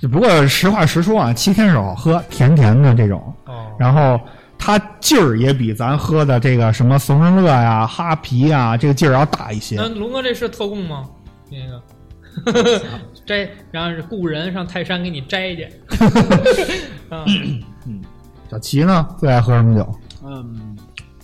[0.00, 3.66] 只不过实话实说啊，七天是好喝，甜甜的这种，哦。
[3.78, 4.20] 然后
[4.58, 9.88] 它劲儿也比咱喝的这个什么怂人乐呀、哈啤呀，这个劲儿要大一些那。
[9.88, 11.04] 龙哥这是特供吗？
[11.50, 12.82] 那个
[13.24, 15.68] 摘，然后是雇人上泰山给你摘去。
[17.10, 18.02] 嗯，
[18.50, 19.98] 小齐呢，最爱喝什么酒？
[20.24, 20.75] 嗯，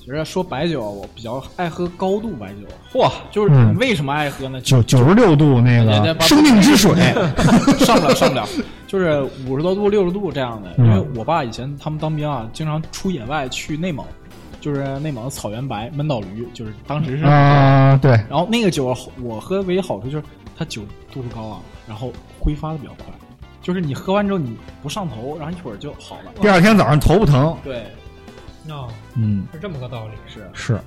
[0.05, 2.67] 其实说白酒，我比较爱喝高度白酒。
[2.93, 4.61] 嚯，就是你为什么爱喝呢？
[4.63, 6.93] 九九十六度那个生命之水，
[7.79, 8.45] 上不了，上不了，
[8.89, 10.71] 就是五十多度、六十度这样的。
[10.79, 14.05] 嗯因为我爸以前他们当兵啊，经常出野外去内蒙，
[14.61, 17.25] 就是内蒙的草原白闷倒驴，就是当时是。
[17.25, 20.25] 啊，对，然后那个酒我喝唯一好处就是
[20.59, 23.07] 它酒度数高啊，然后挥发的比较快，
[23.63, 26.33] 就是你喝完之后你不上头，然后一会儿就好了。
[26.41, 27.57] 第二天早上头不疼。
[27.63, 27.85] 对，
[28.69, 30.13] 哦，嗯，是这么个道理。
[30.27, 30.81] 是是。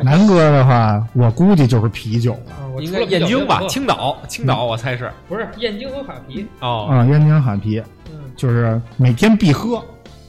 [0.00, 2.52] 南哥的话，我估计就是啤酒了。
[2.52, 3.62] 啊，我应该除了燕京吧？
[3.68, 6.46] 青岛，青岛我猜是不是燕京和哈啤。
[6.60, 6.88] 哦。
[6.88, 9.84] 啊，燕京哈啤嗯，就是每天必喝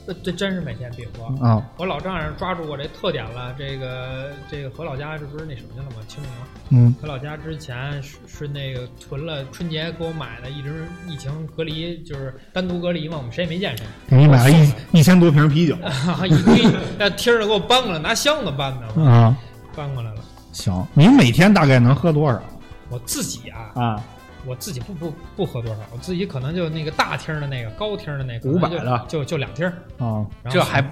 [0.06, 1.46] 这这真是每天必喝。
[1.46, 1.64] 啊。
[1.76, 5.96] 我老丈人抓住我这特点了，这个这个回老家这不是那什么去了吗？
[6.08, 6.30] 清明
[6.72, 15.74] 嗯回老家之前是是那个囤了春节给我买的，一直疫情隔离就是单独隔离嘛，我们谁也没见谁，给你买了一一千多瓶啤酒
[16.26, 16.64] 一堆
[16.98, 19.36] 那听着给我搬过来，拿箱子搬的，啊。
[19.76, 20.20] 搬过来了。
[20.52, 22.42] 行，您每天大概能喝多少
[22.88, 24.02] 我自己啊，啊？
[24.46, 29.72] 我自己不不不喝多少，我自己可能就那个大厅的那个高厅的那个500可能就的就就两厅儿，
[30.04, 30.82] 啊，这还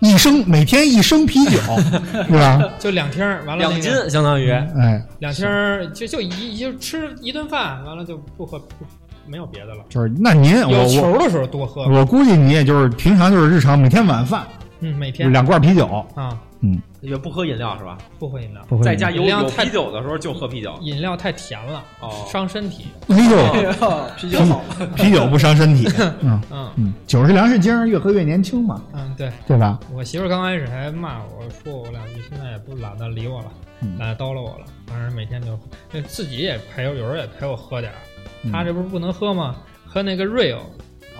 [0.00, 1.58] 一升每天一升啤酒，
[2.26, 2.62] 是吧？
[2.78, 8.84] 就两厅儿，完了两斤，相当于哎，两厅儿就就一就吃一顿饭，完了就不喝不
[9.26, 9.84] 没有别的了。
[9.88, 14.44] 就是那您有球的时候多喝，我估计你也就是平常就是日常每天晚饭
[14.80, 17.96] 嗯，每天两罐啤酒，啊嗯，也不喝饮料是吧？
[18.18, 20.74] 不喝饮料，在家有有饮料太啤酒的时候就喝啤酒。
[20.82, 22.86] 饮料太甜了，哦伤身体。
[23.08, 23.72] 哎呦，
[24.16, 24.60] 啤酒好。
[24.96, 25.88] 啤酒不伤身体，
[26.22, 29.78] 嗯嗯嗯，酒是粮食精，越喝越年轻嘛，嗯，对对吧？
[29.92, 33.46] 我媳妇儿刚开始还骂我说我两句，现在也不懒得理我了，
[33.82, 34.64] 嗯懒得叨唠我了。
[34.86, 35.58] 反正每天就
[35.92, 37.98] 那自己也陪我，有时候也陪我喝点儿。
[38.42, 39.56] 嗯他这不是不能喝吗？
[39.84, 40.62] 喝那个 real，哦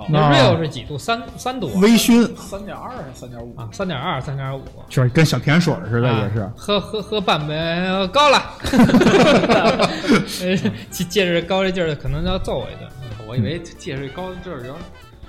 [0.09, 0.96] 那啊 real 是几度？
[0.98, 3.54] 三三度啊微醺三点二还是三点五？
[3.56, 4.62] 啊，三点二、三点五。
[4.88, 6.52] 就是跟小甜水似的，也是啊。
[6.56, 7.54] 喝喝喝半杯
[8.12, 8.42] 高了，
[10.40, 10.56] 呃
[10.90, 12.88] 借借着高这劲儿，可能要揍我一顿。
[13.28, 14.78] 我以为借着高这儿，然后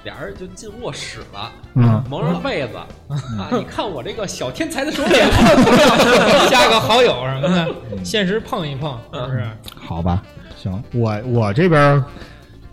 [0.03, 2.77] 俩人就进卧室了，嗯蒙上被子
[3.10, 3.49] 啊！
[3.51, 5.27] 你看我这个小天才的手 脸，
[6.49, 7.67] 加个好友什么的，
[8.06, 9.43] 现实碰一碰，是不是？
[9.75, 10.21] 好吧，
[10.56, 12.03] 行，我我这边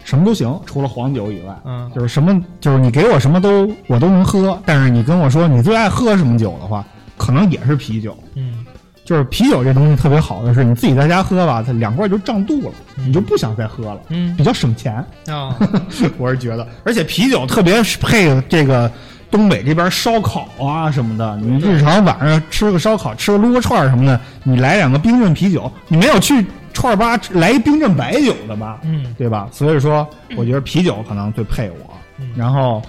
[0.04, 1.90] 什么都行，除了黄酒以外，嗯。
[1.94, 6.84] 就是什么，就是你给我什么都我都能喝，但是你跟我说你最爱喝什么酒的话，
[7.16, 8.16] 可能也是啤酒。
[8.36, 8.64] 嗯。
[9.04, 14.34] 就是啤酒这东西特别好的是，你自己在家喝吧，它两罐就胀肚了，你就不想再喝了，嗯。
[14.36, 14.94] 比较省钱。
[15.26, 15.54] 啊，
[16.16, 18.90] 我是觉得，而且啤酒特别是配这个
[19.30, 28.78] 东北这边烧烤啊什么的，你日常晚上吃个烧烤，吃个撸个串儿什么的，你来两个冰镇啤酒，你没有去串儿吧来一冰镇白酒的吧？
[28.84, 29.48] 嗯对吧？
[29.50, 30.06] 所以说，
[30.37, 31.94] 我觉得啤酒可能最配我。
[32.18, 32.82] 嗯然后，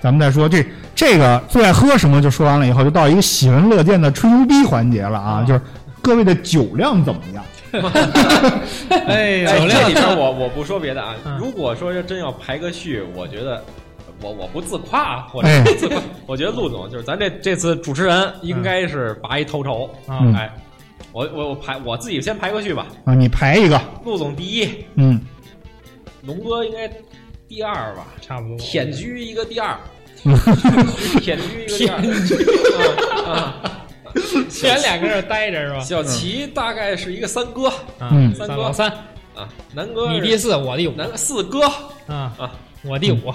[0.00, 0.64] 咱们再说这
[0.94, 5.60] 这个最爱喝什么，就说完了以后，就到一个喜闻乐见的吹牛逼环节了啊，就是
[6.00, 7.44] 各位的酒量怎么样？
[9.06, 13.62] 哎哎，酒量这里边我我不说别的啊嗯，如果说要真要排个序，我觉得。
[14.24, 15.42] 我我不自夸啊，我
[15.76, 20.48] 自夸，我觉得陆总就是咱这这次主持人应该是拔一头筹啊嗯哎，
[21.12, 25.20] 我我我排我自己先排个序吧，啊，你排一个，陆总第一，嗯，
[26.22, 26.88] 龙哥应该
[27.46, 28.56] 第二吧，差不多。
[28.56, 29.76] 舔居一个第二，
[31.20, 33.52] 舔居一个第二。
[34.50, 35.80] 前两个人待着是吧？
[35.80, 38.90] 小齐大概是一个三哥啊嗯三哥三老三，
[39.34, 41.64] 啊，南哥你第四，我第五南四哥
[42.06, 42.50] 啊啊，
[42.84, 43.32] 我第五，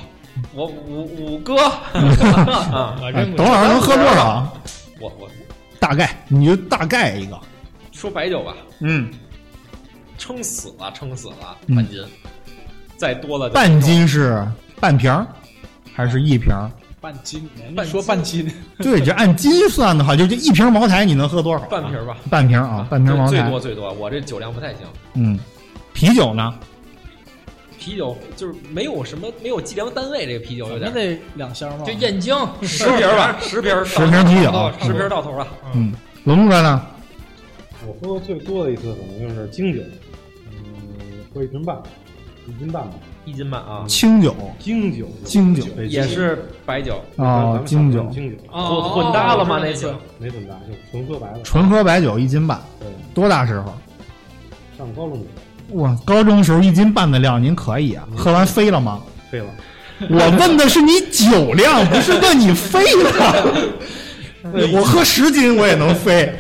[0.54, 4.56] 我五五哥啊，我真不董老师能喝多少？
[5.00, 5.28] 我我
[5.80, 7.40] 大概你就大概一个。
[7.98, 9.10] 说白酒吧，嗯，
[10.20, 12.06] 撑死了，撑死了，嗯半斤，
[12.96, 14.46] 再多了半斤是
[14.80, 15.26] 半瓶儿
[15.96, 16.70] 还是一瓶儿？
[17.02, 21.66] 半斤，半你说半斤， 对，就按斤算的话，就这一瓶茅台你能喝多少？
[21.66, 23.50] 半瓶吧，半瓶啊，半瓶茅台最。
[23.50, 24.82] 多最多，我这酒量不太行。
[25.16, 25.40] 嗯，
[25.92, 26.54] 啤酒呢？
[27.80, 31.84] 啤酒就是没有什么没有计量单位，这个啤酒有点那得两箱吗？
[31.84, 34.52] 就燕京十瓶吧，十瓶，十瓶啤酒。
[34.52, 35.48] 到十瓶到头了。
[35.74, 35.92] 嗯，
[36.26, 36.86] 龙哥呢？
[37.88, 39.82] 我喝过最多的一次可能就是精酒，
[40.48, 41.78] 嗯，喝一瓶半，
[42.48, 42.94] 一斤半吧。
[43.26, 49.60] 一斤半啊，清酒精酒，精酒也是白酒，啊，精酒，精酒混混搭了吗？
[49.62, 51.42] 那次没混搭，就纯喝白的。
[51.44, 53.74] 纯喝白酒一斤半，对，多大时候？
[54.78, 55.26] 上高中
[55.72, 59.02] 哇，高中时候一斤半的量您可以啊，喝完飞了吗？
[59.30, 59.48] 飞了，
[60.10, 63.64] 我问的是你酒量，不是问你飞了。
[64.74, 66.34] 我喝十斤我也能飞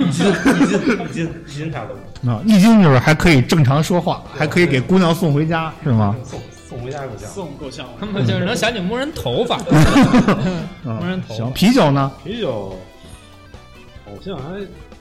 [0.00, 2.42] 一斤一斤一斤一斤差不多，啊！
[2.44, 6.16] 一斤就是还可以正常说话，还可以给姑娘送回家，是吗？
[6.24, 7.28] 送送回家够呛。
[7.28, 7.92] 送够呛了。
[8.00, 9.58] 他们就是能想起摸人头发，
[10.82, 12.10] 摸人，头行，啤酒呢？
[12.24, 12.76] 啤酒
[14.04, 14.44] 好像还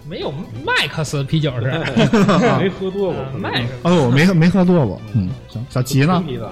[0.08, 0.32] 没有
[0.64, 1.72] 麦克斯啤酒是
[2.60, 5.02] 没喝多过，麦克斯哦，没没喝多过。
[5.14, 6.24] 嗯，行，小齐呢？
[6.28, 6.50] 啤的，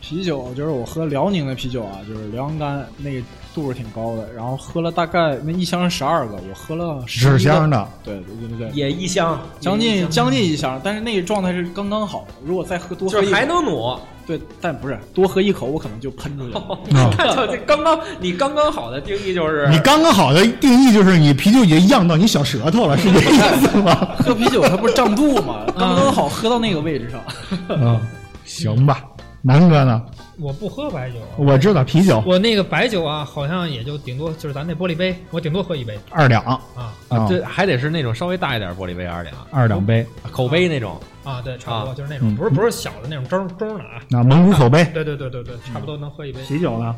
[0.00, 3.20] 啤酒就是我喝辽宁的啤酒啊，就是辽阳干，那个
[3.54, 4.32] 度数挺高的。
[4.32, 7.38] 然后喝了大概那一箱十二个，我喝了纸11个。
[7.38, 12.26] 箱的，对对对对对，也一箱，将近将近一箱，但是那个状态是刚刚好。
[12.44, 13.94] 如果再喝多喝就是还，能努。
[14.24, 16.78] 对，但不是多喝一口，我可能就喷出去了。
[16.90, 24.14] 嗯 看就这刚刚你刚刚好的定义就是你刚刚好的定义就是你啤酒已经漾到你小舌头了，是这意思吗？
[24.20, 25.64] 喝啤酒它不是胀肚吗？
[25.76, 27.20] 刚刚好喝到那个位置上。
[27.68, 28.00] 嗯，
[28.44, 29.02] 行吧。
[29.42, 30.02] 南哥呢？
[30.38, 36.60] 我不喝白酒，我知道啤酒我那个白酒啊，好像也就顶多就是咱那玻璃杯，我顶多喝一杯二两啊
[37.08, 40.06] 啊，这还得是那种稍微大一点玻璃杯二两，二两杯。
[40.30, 40.98] 口杯那种。
[41.24, 44.84] 啊，对，差不多啊就是那种，嗯不是不是小的那种中中的啊，那蒙古口杯。
[44.94, 46.40] 对对对对对，差不多能喝一杯。
[46.42, 46.94] 啤酒呢？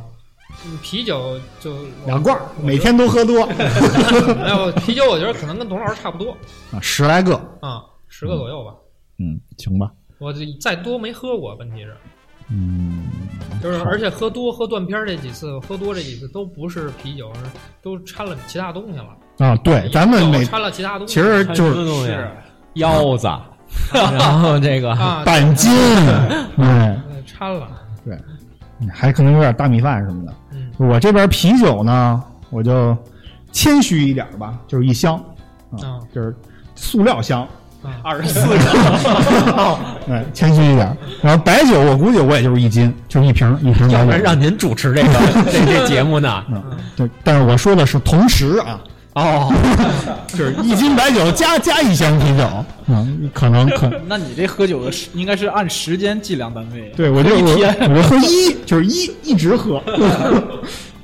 [0.66, 1.74] 嗯啤酒就
[2.06, 3.44] 两罐，每天都喝多
[4.36, 6.30] 没有啤酒，我觉得可能跟董老师差不多
[6.70, 7.34] 啊，十来个。
[7.60, 8.72] 啊，十个左右吧。
[9.18, 9.90] 嗯，行吧。
[10.18, 11.96] 我这再多没喝过，问题是，
[12.50, 13.04] 嗯，
[13.62, 17.32] 就是而且喝多喝断片儿这几次，喝多这几次都不是啤酒，
[17.82, 19.06] 都掺了其他东西了。
[19.38, 21.72] 啊，对，咱们每掺了其他东西，其实就
[22.04, 22.28] 是
[22.74, 23.26] 腰子，
[23.92, 25.72] 然后这个啊， 半斤，
[26.56, 27.68] 对呃掺了，
[28.04, 28.16] 对，
[28.92, 30.34] 还可能有点大米饭什么的。
[30.52, 32.96] 嗯，我这边啤酒呢，我就
[33.50, 35.16] 谦虚一点吧，就是一箱
[35.70, 36.36] 啊啊，就是
[36.76, 37.48] 塑料箱，
[38.02, 39.78] 二十四个，
[40.10, 40.96] 哎，谦虚一点。
[41.22, 43.98] 然后白酒，我估计我也就是一斤，就是一瓶一瓶白酒。
[43.98, 45.08] 要不然让您主持这个
[45.50, 46.44] 这这节目呢？
[46.50, 46.62] 嗯，
[46.96, 48.80] 对，但是我说的是同时啊，
[49.14, 49.52] 哦，
[50.28, 56.92] 就是一斤白酒加加一箱啤酒，嗯，可能可那你这喝酒的时应该是按时间计量单位。
[56.96, 59.82] 对我就我一天我喝一，就是一一直喝，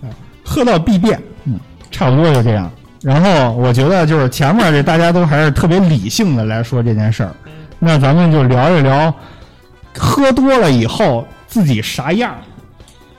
[0.03, 0.09] 哎
[0.45, 1.59] 喝到必变，嗯，
[1.91, 2.71] 差不多就这样。
[3.03, 7.35] 然后我觉得就是前面这大家都还是特别理性的来说这件事儿，
[7.79, 9.13] 那咱们就聊一聊
[9.97, 12.39] 喝多了以后自己啥样儿，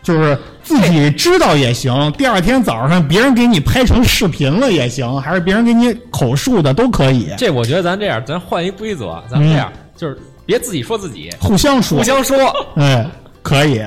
[0.04, 10.16] 就是自己知道也行，第二天早上别人给你拍成视频了也行，还是别人给你口述的都可以，这我觉得咱这样，咱换一规则，咱们这样就是
[10.46, 12.38] 别自己说自己，互相说，互相说。
[12.76, 13.06] 哎，
[13.42, 13.84] 可以。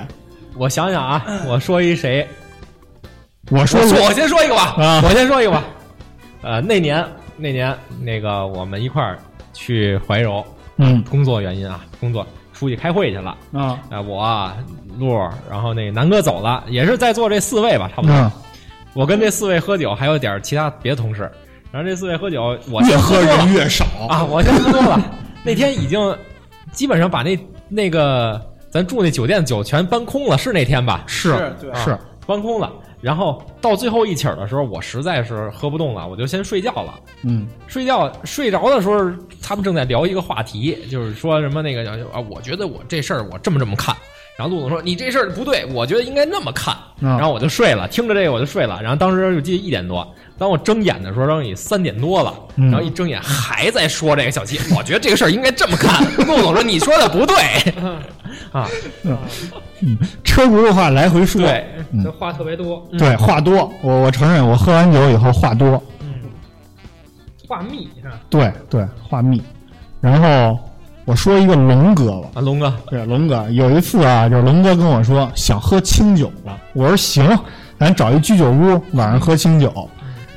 [0.56, 2.26] 我想想啊，我说一谁？
[3.50, 5.62] 我说我说我先说一个吧，啊我先说一个吧。
[6.44, 7.04] 呃，那年
[7.38, 9.18] 那年那个我们一块儿
[9.54, 10.44] 去怀柔，
[10.76, 13.36] 嗯工作原因啊，工作出去开会去了。
[13.52, 14.52] 啊啊、我
[14.98, 15.16] 路，
[15.50, 18.14] 然后那个南哥走了，也是在座这四位吧，差不多。
[18.14, 18.30] 嗯，
[18.92, 21.22] 我跟这四位喝酒，还有点儿其他别的同事。
[21.72, 25.00] 然后这四位喝酒，我越喝人越少啊，我先喝多了。
[25.42, 26.16] 那天已经
[26.72, 27.36] 基本上把那
[27.68, 28.40] 那个
[28.70, 31.02] 咱住那酒店的酒全搬空了，是那天吧？
[31.06, 31.30] 是
[31.74, 32.70] 是，搬空了。
[33.04, 36.98] 然后到最后一起儿的时候，我实在是喝不动了，我就先睡觉了。
[37.22, 43.94] 嗯睡觉睡着的时候，他们正在聊一个话题，就是说什么那个啊，我觉得我这事儿我这么这么看。
[44.36, 46.74] 然后陆总说你这事儿不对，我觉得应该那么看。
[47.00, 48.80] 嗯然后我就睡了，听着这个我就睡了。
[48.82, 50.04] 然后当时就记得一点多，
[50.36, 52.34] 当我睁眼的时候，当时已三点多了。
[52.56, 52.70] 嗯。
[52.70, 56.04] 然后一睁眼还在说这个小七， 我觉得这个事儿应该这么看。
[56.26, 57.36] 陆总说你说的不对，
[58.50, 58.68] 啊，
[60.24, 61.64] 车轱辘话来回说，对，
[62.02, 63.70] 这话特别多，对，话多。
[63.80, 66.14] 我我承认，我喝完酒以后话多，嗯，
[67.46, 68.18] 话密是吧？
[68.28, 69.42] 对对，话密。
[70.00, 70.58] 然后
[71.04, 73.48] 我说一个龙哥吧，啊，龙哥，对，龙哥。
[73.50, 77.38] 有一次啊，就是龙哥跟我说想喝清酒了，我说行，
[77.78, 79.72] 咱找一居酒屋晚上喝清酒。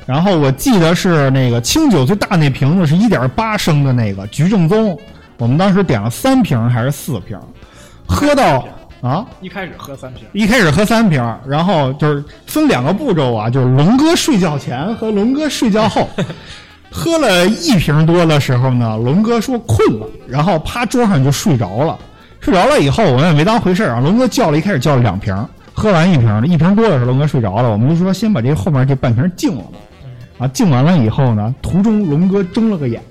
[0.08, 4.98] 然后我记得是那个清酒最大那瓶子是一点八升的那个菊正宗，
[5.36, 7.38] 我们当时点了三瓶还是四瓶，
[8.06, 8.66] 喝到
[9.02, 16.08] 啊，一开始喝三瓶，一开始喝三瓶，然后就是分两个步骤啊，就是龙哥睡觉前和龙哥睡觉后。
[16.90, 21.98] 喝了一瓶多的时候呢，龙哥说困了，然后趴桌上就睡着了。
[22.40, 24.00] 睡着了以后，我们也没当回事儿啊。
[24.00, 25.36] 龙哥叫了一开始叫了两瓶，
[25.74, 29.78] 喝完一瓶，一瓶多的时候龙哥睡着了，我们就说先把这后面这半瓶敬了吧。
[30.38, 33.02] 啊，敬完了以后呢，途中龙哥睁了个眼，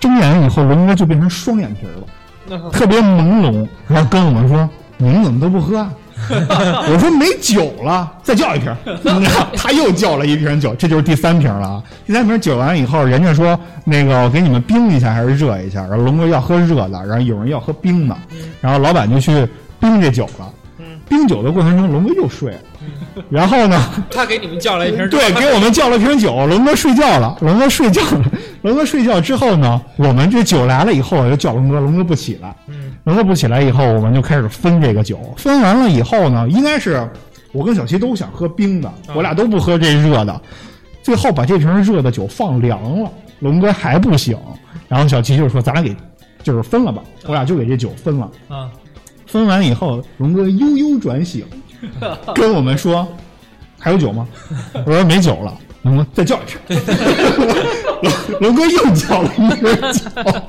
[0.00, 5.92] 睁眼以后龙哥就变成双眼皮了，特别朦胧， 然后跟我们说：“你们怎么都不喝啊？”
[6.30, 8.70] 我说没酒了，再叫一瓶。
[9.56, 11.82] 他又叫了一瓶酒，这就是第三瓶了啊。
[12.06, 15.80] 第三瓶酒完以后，人家说那个我给你们冰一下还是热一下？
[15.86, 18.14] 然后龙哥要喝热的，然后有人要喝冰的，
[18.60, 19.48] 然后老板就去
[19.78, 20.52] 冰这酒了。
[21.08, 22.58] 冰酒的过程中，龙哥又睡了。
[23.30, 23.78] 然后呢，
[24.10, 26.46] 他给你们叫了一瓶酒，对，给我们叫了瓶酒。
[26.46, 28.24] 龙哥睡觉了，龙哥睡觉了。
[28.62, 32.54] 龙哥睡觉之后呢，我们这酒来了以后，我就叫龙哥，龙哥不起来。
[32.68, 35.18] 嗯，龙哥不起来以后，我们就开始分这个酒。
[35.36, 37.08] 分完了以后呢，应该是
[37.52, 40.40] 我跟小七都想喝冰的，我俩都不喝这热的。
[41.02, 44.36] 最后把这瓶热的酒放凉了，龙哥还不醒，
[44.86, 45.96] 然后小七就说：“咱俩给
[46.42, 48.30] 就是分了吧。”我俩就给这酒分了。
[48.48, 48.68] 啊，
[49.26, 51.46] 分完以后，龙哥悠悠转醒，
[52.34, 53.06] 跟我们说
[53.78, 54.26] ：“还有酒吗？”
[54.86, 56.58] 我说：“没酒了。”能不能再叫一瓶。
[58.02, 60.40] 龙龙哥又叫了一瓶酒。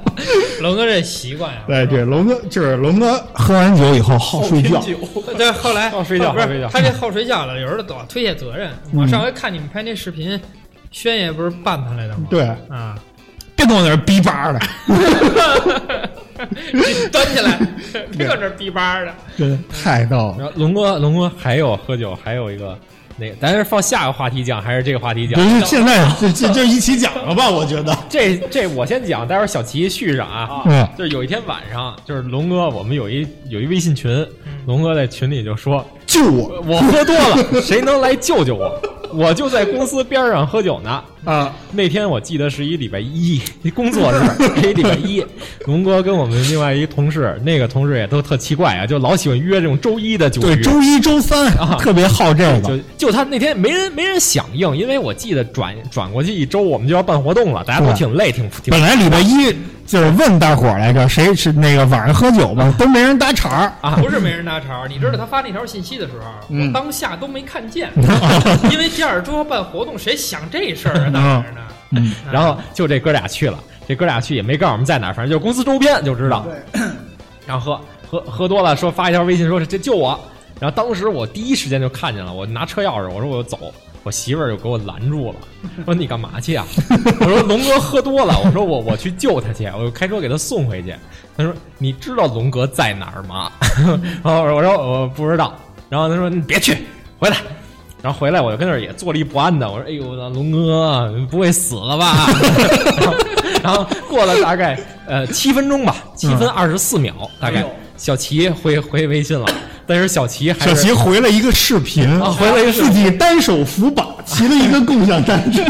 [0.60, 4.84] 龙哥这习惯呀，对对，龙哥就是龙哥，喝完酒以后好睡觉。
[5.38, 8.72] 对，后来好睡觉不是好睡觉他这好睡觉了，有时候老推卸责任。
[8.94, 10.38] 我上回看你们拍那视频，
[10.92, 12.26] 轩爷不是办他来的吗？
[12.30, 13.00] 对，啊，
[13.62, 14.60] 别跟我在这逼巴的，
[17.12, 17.60] 端起来，
[18.18, 19.14] 别搁这逼巴的。
[19.38, 20.36] 真的太逗了。
[20.40, 22.78] 然后龙哥，龙哥还有喝酒，还有一个
[23.18, 25.60] 那个，咱是放下个话题讲，还是这个话题讲不？
[25.60, 27.50] 是现在这这 就一起讲了吧？
[27.50, 30.64] 我觉得，这这我先讲，待会儿小齐续上啊。
[30.66, 34.26] 嗯就是有一天晚上，就是龙哥，我们有一有一微信群，
[34.66, 38.82] 龙哥在群里就说救我我喝多了，谁能来救救我？
[39.14, 41.04] 我就在公司边上喝酒呢。
[41.24, 41.54] 啊！
[41.72, 44.18] 那天我记得是一礼拜一，一 工作日，
[44.60, 45.24] 是一礼拜一。
[45.68, 50.64] 龙哥跟我们另外一同事，那个同事也都特奇怪啊，就老喜欢约这种周一的酒对，局。
[50.64, 52.80] 周一周三啊特别好这个就。
[52.98, 59.56] 就他那天没人没人响应，因为我记得转转过去一周，我们就要办活动了，大家都挺累，挺挺本来礼拜一
[59.92, 63.74] 就是问大伙儿来着，谁是那个晚上喝酒吧，都没人搭茬儿。
[63.82, 67.90] 啊，不是没人搭茬儿，你知道他发那条信息的时候，嗯我当下都没看见，
[68.72, 71.12] 因为第二周要办活动，谁想这事儿啊？
[71.14, 76.46] 当时呢，嗯， 然后就这哥俩去了，这哥俩去也没告诉我们在哪儿，反正就是公司周边就知道。
[77.46, 80.18] 然后喝喝喝多了，说发一条微信说这救我。
[80.58, 83.74] 然后当时我第一时间就看见了，我拿车钥匙，我说我就走，
[84.04, 85.36] 我媳妇儿就给我拦住了，
[85.86, 86.66] 说你干嘛去啊？
[87.22, 90.96] 我说龙哥喝多了，我说我我去救他去，我就开车给他送回去。
[91.38, 93.52] 他说你知道龙哥在哪儿吗？
[94.24, 95.54] 然后我说我不知道。
[95.90, 96.78] 然后他说你别去，
[97.20, 97.38] 回来。
[98.02, 102.26] 然后回来我就跟那儿也坐立不安的，我说：“哎呦，那龙哥不会死了吧？”
[102.98, 103.18] 然后
[103.62, 107.64] 然后过了大概呃七分钟吧，七分二十四秒，大概
[107.98, 109.46] 小齐回回微信了，
[109.88, 115.64] 但是小齐还小齐回了一个视频，啊回了一个视自己单手扶把，骑了一个共享单车。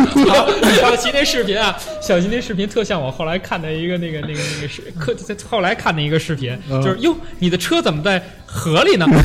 [0.80, 5.16] 小齐那视频啊，小齐那视频特像我后来看的一个那个那个那个视，课
[5.50, 9.06] 后来看的一个视频，嗯就是哟，你的车怎么在河里呢？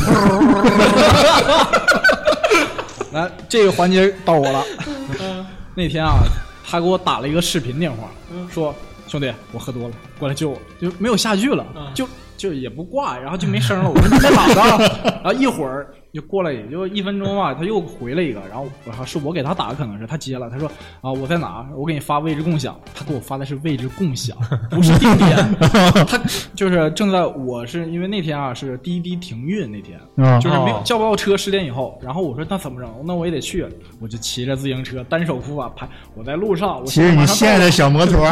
[3.12, 4.64] 来，这个环节到我了。
[5.74, 6.18] 那天啊，
[6.68, 8.10] 他给我打了一个视频电话，
[8.52, 8.74] 说
[9.06, 11.64] ：“兄弟，我喝多了，过来救我。”就没有下句了，
[11.94, 13.90] 就就也不挂，然后就没声了。
[13.90, 14.78] 我说你在哪呢？
[15.22, 20.70] 然后一会儿就过来，也就一分钟吧，他又回了一个，然后我说是我给他打，可能是他接了，他说
[21.00, 21.66] 啊我在哪？
[21.76, 24.36] 我给你发位置共享，他给我发的是位置共享，
[24.70, 25.36] 不是地点。
[26.06, 26.18] 他
[26.54, 31.98] 就是正在我是因为那天啊是滴滴停运那天，嗯就是没有哦叫不到车，十点以后。
[32.02, 32.90] 然后我说那怎么整？
[33.04, 33.66] 那我也得去，
[34.00, 35.86] 我就骑着自行车单手扶把拍。
[36.14, 38.26] 我在路上，我骑着你心爱的小摩托，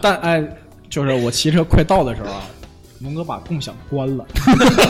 [0.00, 0.44] 但哎，
[0.92, 2.42] 就是我骑车快到的时候啊，
[3.00, 4.26] 龙哥把共享关了。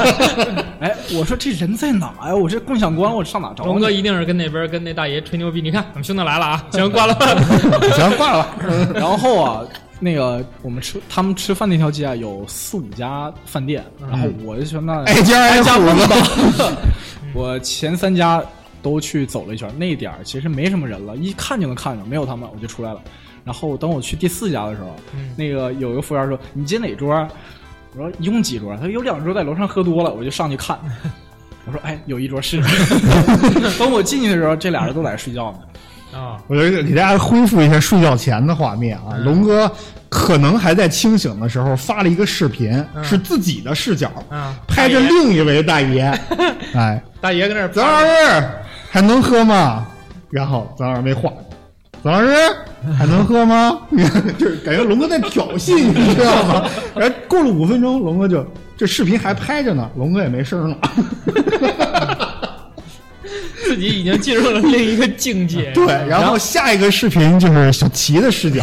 [0.81, 2.35] 哎，我说这人在哪呀？
[2.35, 3.71] 我这共享关，我上哪找你？
[3.71, 7.15] 龙哥一定是跟那边跟那大爷吹牛逼，你看我们兄弟来了啊，行，挂了。
[7.95, 8.49] 行，挂了。
[8.97, 9.63] 然后啊，
[10.01, 15.71] 那个我们吃他们吃饭那条街啊，有四五家饭店，然后我就说那挨家挨户
[16.59, 16.73] 的，
[17.33, 18.43] 我前三家
[18.83, 23.01] 都去走了一圈，那点儿其实没什么人了，一看就能看着，没有他们我就出来了。
[23.45, 24.95] 然后等我去第四家的时候，
[25.36, 27.14] 那个有一个服务员说：“你接哪桌？”
[27.97, 30.78] 我说：“一共几桌？”他说：“有两桌在楼上喝多了。”我就上去看，
[31.66, 32.62] 我说：“哎，有一桌是。
[33.78, 35.59] ”等我进去的时候，这俩人都在那睡觉呢。
[36.18, 39.16] 啊，我得给大家恢复一下睡觉前的画面啊。
[39.24, 39.70] 龙哥
[40.11, 46.03] 可能还在清醒的时候发了一个视频，是自己的视角，嗯拍着另一位大爷，
[46.74, 48.49] 哎，大爷跟那儿曾老师
[48.90, 49.86] 还能喝吗？
[50.28, 51.41] 然后曾老师没话，曾
[52.03, 52.35] 老师
[52.99, 53.79] 还能喝吗？
[54.39, 56.69] 就是感觉龙哥在挑衅，你知道吗？
[56.97, 58.45] 然后过了五分钟，龙哥就
[58.77, 60.77] 这视频还拍着呢，龙哥也没声了。
[63.65, 65.71] 自己已经进入了另一个境界。
[65.75, 68.63] 对，然后下一个视频就是小齐的视角，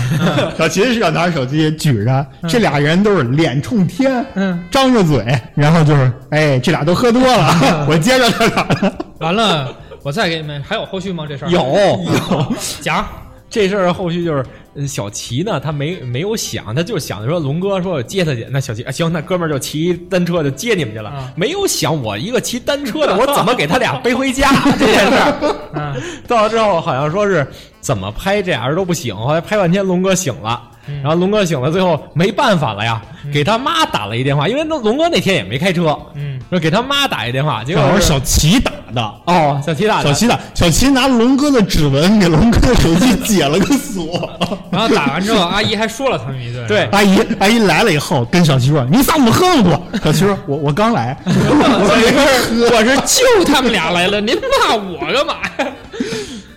[0.55, 5.25] 小齐的视角拿着手机举着，这俩人都是脸冲天，嗯，张着嘴，
[5.55, 8.93] 然后就是，哎，这俩都喝多了，我接着他俩的。
[9.19, 9.73] 完了，
[10.03, 11.25] 我再给你们还有后续吗？
[11.27, 13.03] 这事儿有有讲
[13.49, 14.45] 这事儿后续就是，
[14.75, 25.79] 呃小齐呢，他没没有想，他就想着说龙哥说接他去，那小齐啊行，那哥们儿就骑单车就接你们去了，啊没有想我一个骑单车的， 我怎么给他俩背回家这件事儿。
[25.79, 25.95] 啊，
[26.27, 27.47] 到了之后好像说是
[27.81, 30.69] 怎么拍这俩人都不醒，后来拍半天龙哥醒了。
[30.87, 33.01] 嗯然后龙哥醒了，最后没办法了呀，
[33.31, 44.29] 给他妈打了一电话，因为那龙哥那天也没开车，嗯，说给他妈打一电话，结果是小齐打的，哦，小齐打的小齐打，小齐拿龙哥的指纹给龙哥的手机解了个锁。
[44.71, 46.65] 然后打完之后，阿姨还说了他们一顿。
[46.67, 51.15] 对阿姨，阿姨来了以后，跟小齐说：“你上午喝了不？”小齐说：“我我刚来。
[51.25, 55.71] 我是救 他们俩来了，您骂我干嘛呀？”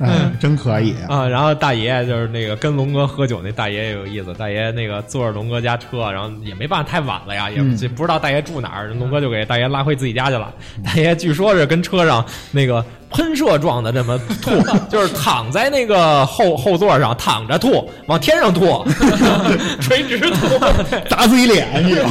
[0.03, 0.94] 哎，真可以。
[1.09, 10.53] 啊，然后大爷就是那个跟龙哥喝酒那大爷也有意思，大爷那个坐着龙哥家车，然后也没办法太晚了呀，也不知道大爷住哪儿，龙哥就给大爷拉回自己家去了。
[10.84, 14.50] 大爷据说是跟车上那个喷射状的这么吐，
[14.90, 18.84] 就是躺在那个后后座上躺着吐，往天上吐，
[19.80, 20.58] 垂直吐。
[21.08, 22.10] 砸自己脸，这种。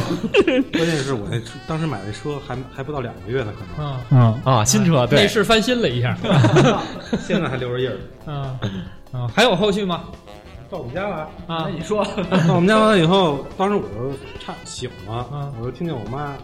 [0.72, 6.16] 关键是我那当时买的车还还不到两个月呢，可能啊，嗯，啊，新车对内，饰翻新了一下。
[7.26, 8.32] 现在还留着印儿。
[8.32, 8.58] 啊
[9.12, 10.04] 啊，还有后续吗？
[10.70, 12.04] 到我们家来，啊那你说，
[12.48, 14.12] 到我们家完了以后，当时我就
[14.44, 16.34] 差醒了，嗯我就听见我妈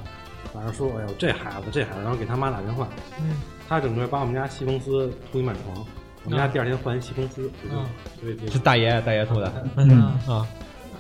[0.54, 2.86] 晚上说：“哎呦，这孩子，这孩子！”然后给他妈打电话，
[3.20, 3.36] 嗯
[3.68, 5.84] 他整个把我们家西风丝铺一满床，
[6.24, 7.84] 我们家第二天换一西风丝，就嗯
[8.20, 10.46] 所以这是大爷大爷吐的嗯啊。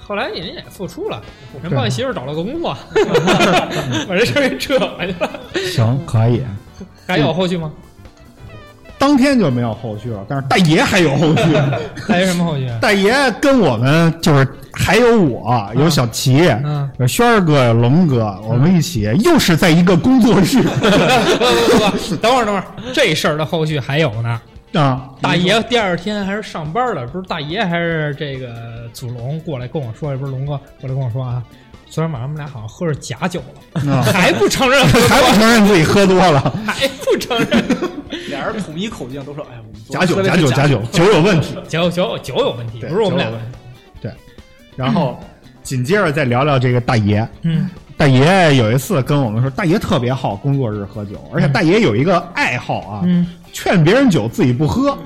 [0.00, 1.22] 后来人也付出了，
[1.62, 2.76] 人帮你媳妇找了个工作，
[4.08, 5.30] 把这事儿给扯回去了。
[5.70, 6.42] 行，可以。
[7.06, 7.72] 还有后续吗？
[8.98, 11.56] 当天就没有后续了，但是大爷还有后续。
[12.06, 12.68] 还有什么后续？
[12.80, 14.46] 大爷跟我们就是
[14.78, 16.88] 还有我，有小齐，嗯。
[16.98, 20.62] 有轩儿哥，有龙哥，我们一起又是在一个工作室。
[20.62, 22.64] 不不不，等会儿等会儿，
[22.94, 24.40] 这事儿的后续还有呢。
[24.74, 25.10] 啊。
[25.20, 28.48] 大爷第二天还是上班了，不是大爷还是这个
[28.92, 31.42] 祖龙过来跟我说，不是龙哥过来跟我说啊，
[31.90, 33.40] 昨天晚上我们俩好像喝着假酒
[33.74, 34.02] 了，啊。
[34.12, 37.64] 还不承认还不承认自己喝多了，还不承认，
[38.30, 41.54] 俩人统一口径都说：“哎，我们假酒，假酒，假酒，酒有问题。
[41.68, 43.28] 酒酒酒有问题，不是我们俩。
[43.28, 43.44] 问题。
[43.50, 43.57] 对，
[44.78, 45.18] 然后
[45.62, 47.28] 紧接着再聊聊这个大爷。
[47.42, 54.96] 嗯大爷有一次跟我们说，大爷特别好工作日喝酒，而且大爷有一个爱好啊，嗯劝别人酒自己不喝。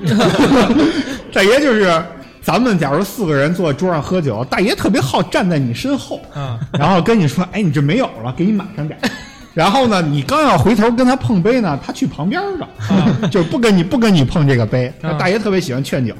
[1.33, 1.91] 大爷就是
[2.39, 8.99] 咱们假如四个人坐在桌上喝酒，大爷特别好站在你身后，嗯然后跟你说：“哎，你这没有了，给你满上点。
[9.55, 12.67] ”然后呢，你刚要回头跟他碰杯呢，他去旁边儿了，
[13.31, 14.93] 就是不跟你不跟你碰这个杯。
[15.01, 16.13] 啊大爷特别喜欢劝酒，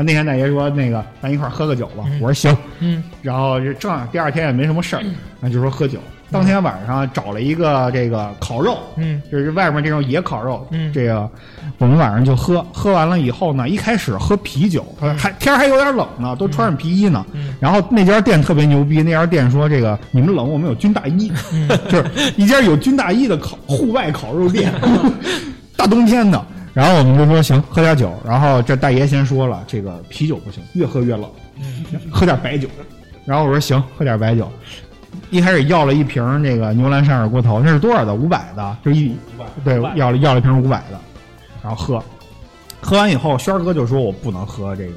[0.00, 2.04] 啊，那天大爷说：“那个咱一块儿喝个酒吧。
[2.20, 5.02] 我说：“行。”嗯然后就正好第二天也没什么事儿，
[5.40, 5.98] 那就说喝酒。
[6.30, 11.28] 当天晚上找了一个这个烤肉，嗯就是外面这种野烤肉，嗯这个
[11.76, 14.86] 我们晚上就喝，喝完了以后呢，一开始喝啤酒，
[15.18, 17.26] 还天还有点冷呢，都穿上皮衣呢。
[17.34, 24.72] 嗯然后那家店特别牛逼，那家店说这个你们冷，我们有军大衣，嗯就是一家有军大衣的烤户外烤肉店，
[25.76, 26.42] 大冬天的。
[26.72, 28.12] 然后我们就说行，喝点酒。
[28.24, 31.28] 然后这大爷先说了，这个啤酒不行，越喝越冷，
[32.10, 32.68] 喝点白酒。
[33.24, 34.50] 然后我说行，喝点白酒。
[35.30, 38.14] 一开始要了一瓶那个牛栏山二锅头，那是多少的？
[38.14, 39.16] 五百的，就一
[39.64, 40.98] 对，要了要了一瓶五百的，
[41.62, 42.02] 然后喝。
[42.80, 44.94] 喝完以后，轩哥就说我不能喝这个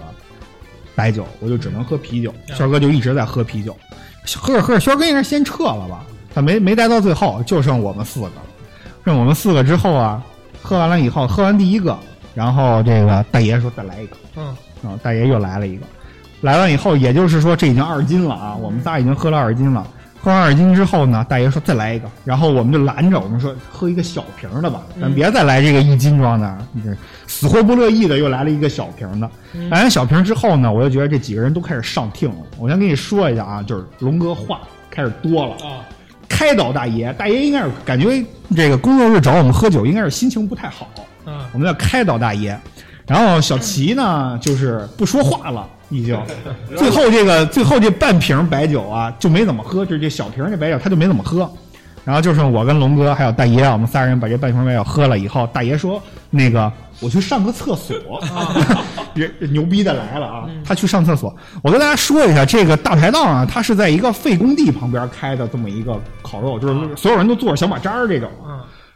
[0.95, 2.33] 白酒，我就只能喝啤酒。
[2.55, 3.75] 轩哥就一直在喝啤酒，
[4.37, 6.05] 喝着喝着，轩哥应该先撤了吧？
[6.33, 8.31] 他没没待到最后，就剩我们四个。
[9.03, 10.23] 剩我们四个之后啊，
[10.63, 11.95] 喝完了以后，喝完第一个，
[12.33, 15.85] 然后这个大爷说再来一个，嗯然后大爷又来了一个，
[16.41, 19.85] 来完以后，也就是说这已经二斤了啊，我们仨已经喝了二斤了。
[20.21, 26.95] 喝完二斤之后呢，大爷说再来一个，然后我们就拦着我们说喝一个小瓶的吧，咱别再来这个一斤装的，你这
[27.27, 29.29] 死活不乐意的又来了一个小瓶的。
[29.69, 32.37] 来完小瓶之后呢，我就觉得这几个人都开始上听了。
[32.57, 35.83] 我先跟你说一下啊，就是龙哥话开始多了啊。
[36.43, 38.21] 开导大爷，大爷应该是感觉
[38.53, 40.89] 这个工作日找我们喝酒，应该是心情不太好。
[41.25, 42.59] 嗯，我们要开导大爷。
[43.07, 46.19] 然后小齐呢，就是不说话了，已经。
[46.75, 51.49] 最后这个最后这半瓶白酒啊，就没怎么喝，就是这小瓶这白酒他就没怎么喝。
[52.03, 56.69] 然后就剩我跟龙哥还有大爷，我们仨人把这半瓶白酒喝了以后，大爷说：“那个
[56.99, 58.21] 我去上个厕所。”
[59.15, 60.49] 这牛逼的来了啊！
[60.65, 61.35] 他去上厕所。
[61.61, 68.29] 我跟大家说一下，这个大排档啊，它是在一个废工地旁边开的这么一个烤肉，就是所有人都坐着小马扎儿这种。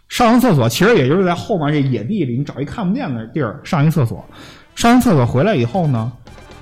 [0.10, 4.26] 上完厕所，其实也就是在后面这野地里，你找一看不见的地儿上一厕所。
[4.74, 6.12] 上完厕所回来以后呢，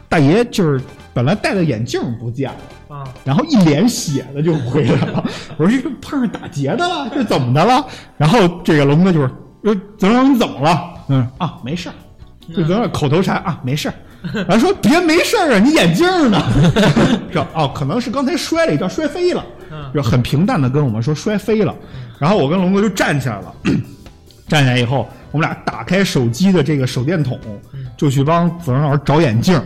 [0.10, 0.82] 大爷就是
[1.14, 2.50] 本来戴的眼镜不见
[2.88, 5.24] 了，啊，然后一脸血的就回来了。
[5.58, 7.86] 我说这碰上打劫的了，这怎么的了？
[8.18, 9.30] 然后这个龙哥就是
[9.64, 11.94] 说：“泽龙，你怎么了？”嗯啊，没事儿。
[12.54, 13.96] 就在那口头禅啊，没事儿。
[14.48, 16.42] 然后说别没事儿啊，你眼镜呢？
[17.32, 19.46] 这哦，可能是刚才摔了一跤，摔飞了。
[19.94, 21.76] 就很平淡的跟我们说摔飞了。
[22.18, 23.54] 然后我跟龙哥就站起来了，
[24.48, 27.40] 站起来以后，我们俩打开手机的这个手电筒，
[27.98, 29.62] 就去帮子龙老师找眼镜。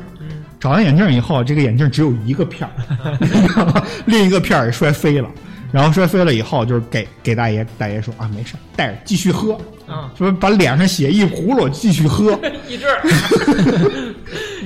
[0.60, 5.30] 找完眼镜以后，这个眼镜只有一个片儿， 另一个片儿也摔飞了。
[5.72, 9.58] 然后摔飞了以后，就是给给大爷，大爷说啊，没事，带着继续喝。
[9.90, 12.40] 啊，说把脸上血一葫芦， 继续喝。
[12.68, 12.86] 一直，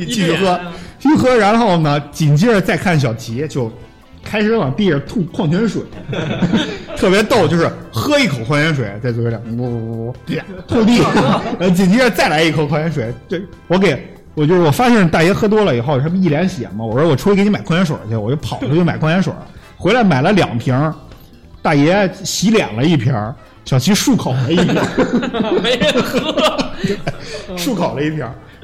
[0.06, 0.60] 继续喝，
[1.00, 1.36] 继续喝。
[1.36, 3.72] 然后呢，紧接着再看小齐就。
[4.26, 5.82] 开始往地上吐矿泉水，
[6.96, 10.16] 特别逗，就是喝一口矿泉水在嘴里，呜呜呜，
[10.66, 11.04] 吐地，
[11.60, 13.14] 呃，紧接着再来一口矿泉水。
[13.28, 14.02] 这我给
[14.34, 16.86] 我就是我发现大爷喝多了以后，他不一脸血吗？
[16.86, 19.34] 我说我出去给你买矿泉水去，我就跑出去买矿泉水，
[19.76, 20.94] 回来买了两瓶，
[21.62, 23.14] 大爷洗脸了一瓶，
[23.66, 24.76] 小齐漱口了一瓶，
[25.62, 26.20] 没人喝，
[27.58, 28.20] 漱口了一瓶。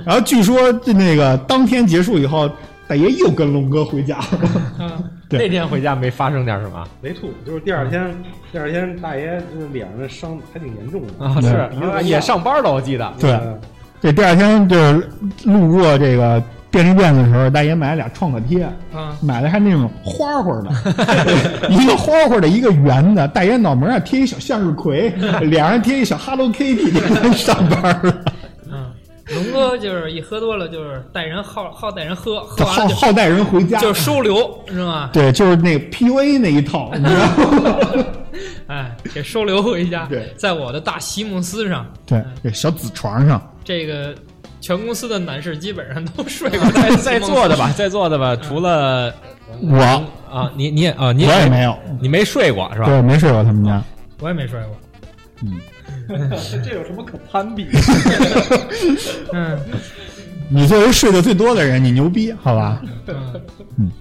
[0.05, 2.49] 然后据说那个当天结束以后。
[2.89, 5.03] 大爷又跟龙哥回家了。
[5.29, 6.83] 那天回家没发生点什么？
[7.01, 8.11] 没吐，就是第二天，
[8.51, 11.39] 第二天大爷就是脸上的伤还挺严重的啊。
[11.39, 13.13] 是也上班了，我记得。
[13.19, 13.39] 对，
[14.01, 15.07] 这第二天就是
[15.43, 16.41] 路过这个
[16.71, 18.67] 便利店的时候，大爷买了俩创可贴，
[19.21, 20.69] 买的还那种花花的，
[21.69, 23.27] 一个花花的，一个圆的。
[23.29, 25.09] 大爷脑门上贴一小向日葵，
[25.41, 26.91] 脸上贴一小 Hello Kitty，
[27.33, 28.23] 上班了。
[28.71, 28.85] 嗯
[29.35, 35.11] 龙哥就是一喝多了，就是带人好好带人喝，喝好好带人回家，就是收留是吗？
[35.13, 38.05] 对，就是那个 PUA 那一套，你知道吗？
[38.65, 40.07] 哎，给收留回家。
[40.07, 44.15] 对，在我的大席梦思上，对，这小紫床上，这个
[44.61, 49.13] 全公司的男士基本上都睡过 在在座的吧，在座的吧，除了
[49.61, 49.77] 我
[50.31, 52.85] 啊，你你也啊，你我也没有，你没睡过是吧？
[52.85, 53.81] 对，没睡过他们家，
[54.19, 54.75] 我也没睡过，
[55.43, 55.59] 嗯。
[56.65, 57.67] 这有什么可攀比？
[59.31, 59.59] 嗯，
[60.49, 62.81] 你作为睡得最多的人，你牛逼，好吧？
[63.77, 63.91] 嗯，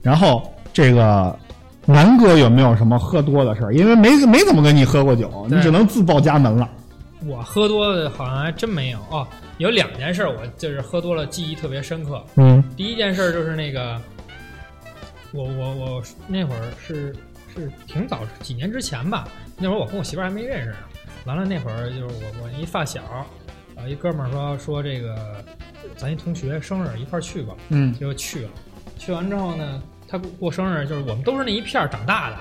[0.00, 1.36] 然后这个
[1.84, 3.74] 南哥有没有什么喝多的事儿？
[3.74, 6.68] 因为没没怎么跟你喝过酒，你只能自报家门了。
[7.26, 9.26] 我喝多的好像还真没有哦。
[9.58, 12.24] 有两件事，我就是喝多了，记忆特别深刻。
[12.36, 14.00] 嗯，第一件事就是那个，
[15.32, 17.14] 我我我那会儿是
[17.54, 19.28] 是挺早几年之前吧，
[19.58, 20.76] 那会儿我跟我媳妇儿还没认识呢。
[21.24, 23.02] 完了那会儿就是我我一发小，
[23.76, 25.44] 啊一哥们儿说说这个
[25.96, 28.50] 咱一同学生日一块儿去吧，嗯，就去了。
[28.96, 32.36] 去完之后呢，他过生日就是我们都是那一片儿长大的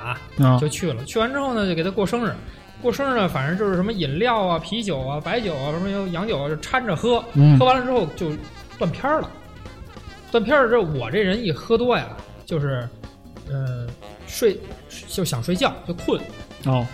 [0.45, 1.03] 啊，就去了。
[1.03, 2.31] 去完之后呢，就给他过生日。
[2.81, 7.23] 过生日呢，反正就是什么饮料啊、啤酒啊、白酒啊，什么有洋酒就掺着喝。
[7.59, 8.31] 喝完了之后就
[8.77, 9.29] 断片儿了。
[10.31, 12.07] 断片儿之后，我这人一喝多呀，
[12.45, 12.87] 就是
[13.49, 13.87] 呃
[14.27, 14.59] 睡
[15.07, 16.21] 就想睡觉就困
[16.65, 16.85] 哦。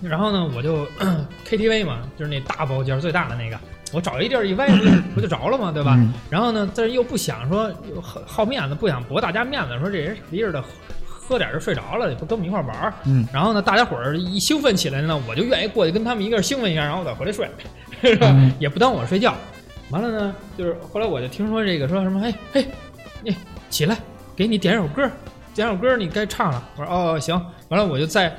[0.00, 0.86] 然后呢，我就
[1.48, 3.58] KTV 嘛，就是那大包间最大的那个，
[3.92, 4.68] 我找一地儿一歪，
[5.14, 5.72] 不就着了吗？
[5.72, 5.98] 对吧？
[6.28, 7.72] 然后呢，但是又不想说
[8.02, 10.62] 好好面子，不想驳大家面子，说这人一似的
[11.26, 12.94] 喝点就睡着了，也不跟我们一块玩儿。
[13.04, 13.26] 嗯。
[13.32, 17.48] 然后呢，大家伙儿一兴奋起来呢，我就愿意过去跟他们一个兴奋一下，然后我再回来睡，
[18.02, 18.34] 是吧？
[18.58, 19.34] 也不耽误我睡觉。
[19.90, 22.66] 完了呢，就是后来我就听说这个说什么，哎嘿，
[23.22, 23.34] 你
[23.70, 23.96] 起来，
[24.34, 25.08] 给你点首歌，
[25.54, 26.62] 点首歌，你该唱了。
[26.76, 27.34] 我说哦行。
[27.68, 28.34] 完了我就在。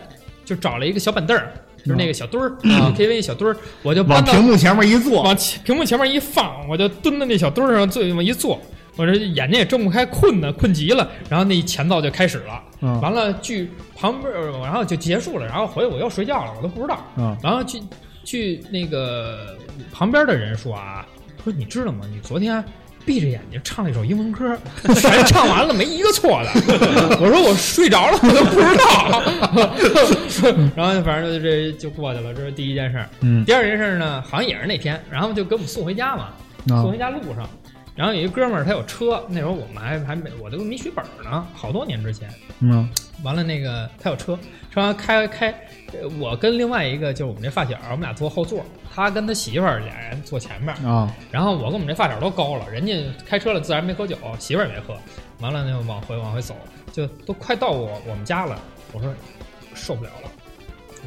[0.46, 8.60] 就找了一个小板凳儿，就是那个小墩儿，KTV 小墩儿，我就往屏幕前面一坐，往屏幕前面一放，我就蹲在那小墩儿上，最往一坐，
[8.96, 12.64] 我这眼睛也睁不开，困呢，困极了，然后那前奏就开始了，
[13.02, 14.32] 完了剧旁边，
[14.62, 17.06] 然后就结束了，然后回我又睡觉了，我都不知道，
[17.42, 17.82] 然后据
[18.24, 19.58] 据那个
[19.92, 21.06] 旁边的人说啊，
[21.44, 22.06] 说你知道吗？
[22.12, 22.64] 你昨天
[23.06, 24.58] 闭着眼睛唱了一首英文歌，
[24.96, 26.52] 全唱完了，没一个错的。
[27.20, 29.22] 我说我睡着了，我都不知道。
[30.76, 33.06] 然后反正就这就过去了，这是第一件事
[33.46, 36.30] 第二件事儿呢，好像也是那天，然后就给我们送回家嘛，
[36.70, 37.50] 啊送回家路上，
[37.96, 42.30] 然后有一哥们儿他有车，那时候我们还还没我都没学本儿呢，好多年之前。
[42.60, 42.90] 嗯
[43.24, 44.38] 完了，那个他有车，
[44.72, 45.50] 车完开开，
[45.94, 52.94] 呃我跟另外一个就是我们这发小，我们俩坐后座，他跟他媳妇儿俩人坐前面，啊然后我跟我们这发小都高了，人家
[53.26, 54.98] 开车了自然没喝酒，媳妇儿也没喝，
[55.40, 56.56] 完了呢往回往回走，
[56.92, 58.60] 就都快到我我们家了，
[58.92, 59.14] 我说
[59.76, 60.30] 受不了了，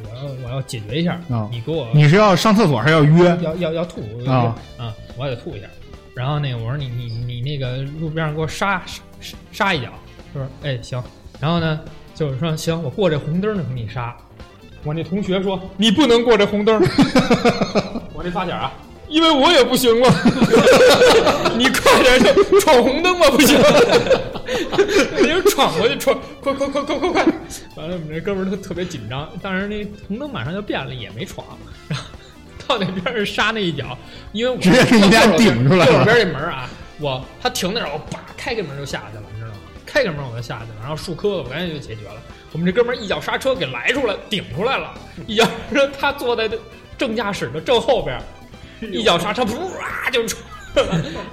[0.09, 3.37] 我要我要解决一下，啊你给我你是要上厕所还是要约？
[3.41, 4.95] 要要要吐啊啊！
[5.17, 5.67] 我也得吐一下。
[6.17, 8.81] 然后那个我说你你你那个路边上给我刹
[9.21, 9.89] 刹刹一脚，
[10.33, 11.01] 他说哎行。
[11.39, 11.79] 然后呢
[12.15, 14.17] 就是说行，我过这红灯儿呢给你刹。
[14.83, 16.81] 我那同学说你不能过这红灯儿。
[18.15, 18.73] 我这发小啊，
[19.07, 20.09] 因为我也不行了。
[21.55, 23.55] 你快点就闯红灯吧，不行。
[25.21, 27.25] 你就闯过去，闯，快快快快快快！
[27.75, 31.45] 完了，我们这哥们儿特特别紧张，但是那红灯马上就变了，也没闯。
[31.87, 32.05] 然后
[32.67, 33.97] 到那边儿刹那一脚，
[34.31, 39.57] 因为我直接给你俩顶出来了右边这门儿啊，我他停那儿，我叭开个门就下去了，你知道吗？
[39.85, 42.21] 开个门我就下去了，然后树磕子我赶紧就解决了。
[42.51, 44.93] 我们这哥们儿一脚刹车给来出来，顶出来了，
[45.25, 45.47] 一脚
[45.99, 46.49] 他坐在
[46.97, 48.23] 正驾驶的正后边儿，
[48.81, 50.37] 一脚刹车，噗啊就出。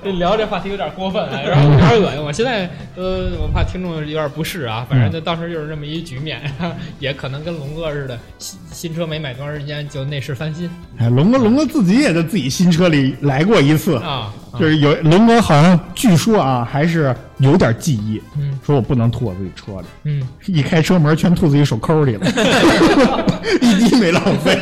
[0.02, 2.24] 这 聊这话题有点过分，哎然后有点恶心。
[2.24, 4.86] 我现在呃，我怕听众有点不适啊。
[4.88, 6.40] 反正就当时就是这么一局面，
[6.98, 10.68] 也可能跟龙哥似的，新新车没买多长时间就内饰翻新
[10.98, 14.32] 哎，龙哥，龙哥自己也在自己新车里来过一次，啊。
[14.56, 22.26] 就是有龙哥好像据说啊，还是有点记忆，嗯说我不能吐我自己车里，嗯，一开车门全吐自己手抠里了，
[23.60, 24.54] 一滴没浪费。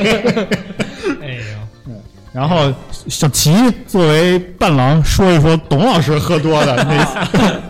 [1.20, 1.94] 哎呦。
[2.32, 2.72] 然后
[3.08, 3.52] 小齐
[3.86, 7.60] 作为伴郎说一说董老师喝多的 那次，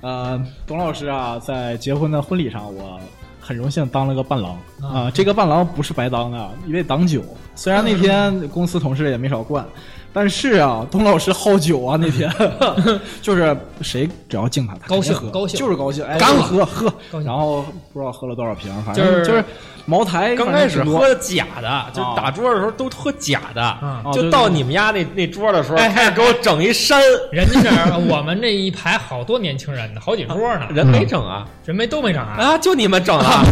[0.00, 2.98] 呃，董老师啊，在结婚的婚礼上，我
[3.40, 4.56] 很荣幸当了个伴郎。
[4.80, 7.22] 啊、这个伴郎不是白当的，因为挡酒。
[7.56, 9.66] 虽然那天公司同事也没少灌，
[10.12, 12.30] 但是啊，董老师好酒啊，那天。
[13.22, 15.58] 就是谁只要敬他，他高兴喝高兴。
[15.58, 16.42] 就是高兴，哎，干了。
[16.42, 16.92] 喝喝，
[17.24, 19.44] 然后不知道喝了多少瓶，反就是正就是
[19.84, 27.00] 茅台，刚开始喝假的，就是打桌的时候都喝假的，啊就到你们家那那桌的时候，哎开始给我整一山，
[27.30, 31.46] 人家这儿 我们这一排好多年轻人呢，好几桌呢，人没整啊？
[31.64, 32.36] 人没都没整啊。
[32.38, 33.44] 啊，就你们整啊，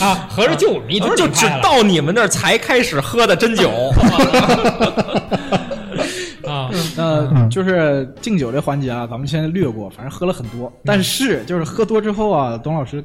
[0.00, 3.70] 啊，合着就我们一桌就只到你们那儿才开始喝的真酒，
[7.50, 10.72] 就是敬酒这环节啊，咱们先略过，反正喝了很多。
[10.84, 13.04] 但是就是喝多之后啊，董老师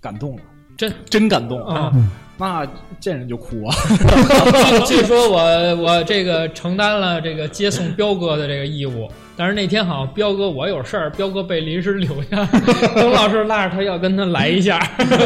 [0.00, 0.42] 感动了，
[0.76, 1.92] 真真感动啊！
[2.36, 2.66] 那
[2.98, 3.74] 见人就哭啊！
[4.84, 12.44] 据据说我我这个承担了这个接送彪哥的这个义务，但是那天好像彪哥我有事儿，彪哥被临时留下，
[13.00, 14.78] 董老师拉着他要跟他来一下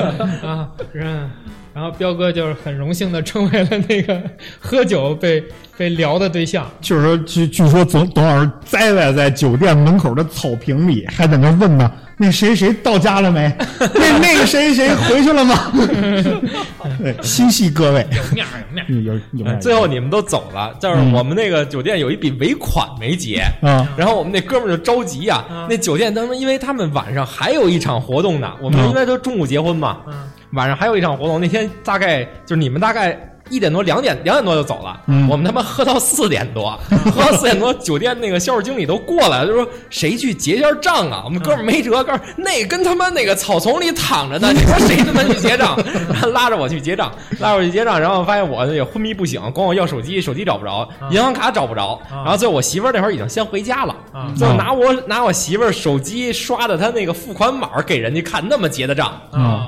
[0.44, 1.30] 啊，嗯，
[1.78, 4.20] 然后彪哥就是很荣幸的成为了那个
[4.58, 5.40] 喝酒被
[5.76, 6.68] 被聊的对象。
[6.80, 11.88] 就是说，据据说董董老师栽在在酒店门口的草坪里，还在那问呢，
[12.20, 13.50] 那谁谁到家了没？
[13.78, 15.72] 那 那个谁谁回去了吗？
[17.00, 23.42] 对，心系各位，有面儿有面儿，有有有面儿最后你们都走了，就是我们那个酒店有一笔尾款没结。
[23.62, 30.14] 啊然后我们那哥们儿就着急呀、嗯那酒店当时因为他们晚上还有一场活动呢，我们嗯因为都中午结婚嘛，嗯
[30.52, 33.16] 晚上还有一场活动，那天大概就是你们大概
[33.50, 35.28] 一点多、两点、两点多就走了，嗯。
[35.28, 36.78] 我们他妈喝到四点多，
[37.14, 41.22] 喝到四点多，酒店那个销售经理都过来了，就说谁去结一下账啊？
[41.24, 45.78] 我们哥们儿没辙，哥们那跟他妈那个草丛里躺着呢， 你说谁他妈去结账？
[46.08, 52.22] 然 后拉着我去结账，拉着我去结账，然后发现我也昏迷不醒，管我要手机，手机找不着，银行卡找不着，啊。
[52.24, 59.08] 然后最后我媳妇儿那会儿已经先回家了啊，最后拿我拿我媳妇儿手机刷的她那个付款码给人家看，那么结的账。
[59.32, 59.66] 啊，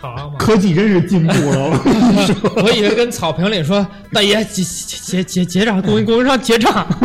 [0.00, 0.36] 好嘛。
[0.38, 2.34] 科技真是进步了，我说。
[2.64, 6.86] 我以为跟草坪里说，大爷结结结结账，供应供应商结账。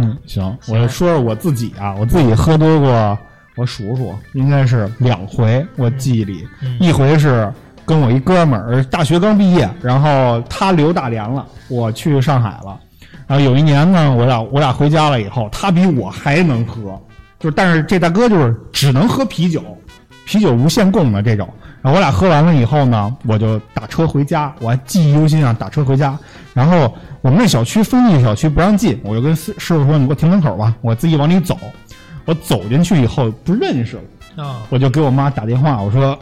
[0.00, 3.18] 嗯，行，我说说我自己啊，我自己喝多过，
[3.56, 6.46] 我数数，应该是两回，我记忆里，
[6.78, 7.52] 一回是
[7.84, 12.78] 跟我一哥们儿，大学刚毕业，然后他留大连了，我去上海了，
[13.26, 17.00] 然后有一年呢，我俩我俩回家了以后，他比我还能喝，
[17.40, 19.60] 就是但是这大哥就是只能喝啤酒，
[20.28, 21.48] 啤酒无限供的这种。
[21.80, 26.18] 然后我俩喝完了以后呢，我就打车回家，我还记忆犹新啊，打车回家。
[26.52, 31.56] 然后我们那小区封闭小区不让进，我就跟师师傅说：“你给我停门口吧，我自己往里走。”
[32.26, 33.96] 我走进去以后不认识
[34.36, 36.18] 了，啊我就给我妈打电话，我说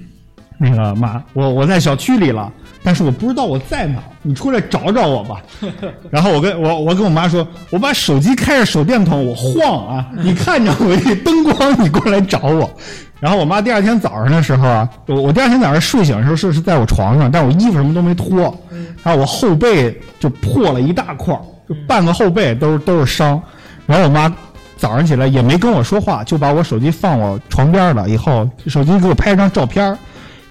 [0.58, 2.52] 那个妈，我我在小区里了，
[2.86, 5.42] 但是我不知道我在哪，你出来找找我吧。
[6.08, 12.70] 然后我跟我我跟我妈说，我把手机开着手电筒，我晃啊，你看着我这灯光，你过来找我。
[13.18, 18.56] 然后我妈第二天早上的时候啊，我我第二天早上睡醒的时候是是在我床上，但我衣服什么都没脱，
[19.02, 21.34] 然后我后背就破了一大块，
[21.68, 23.42] 就半个后背都是都是伤。
[23.84, 24.32] 然后我妈
[24.76, 29.98] 早上起来也没跟我说话，就把我手机放我床边了，以后手机给我拍一张照片，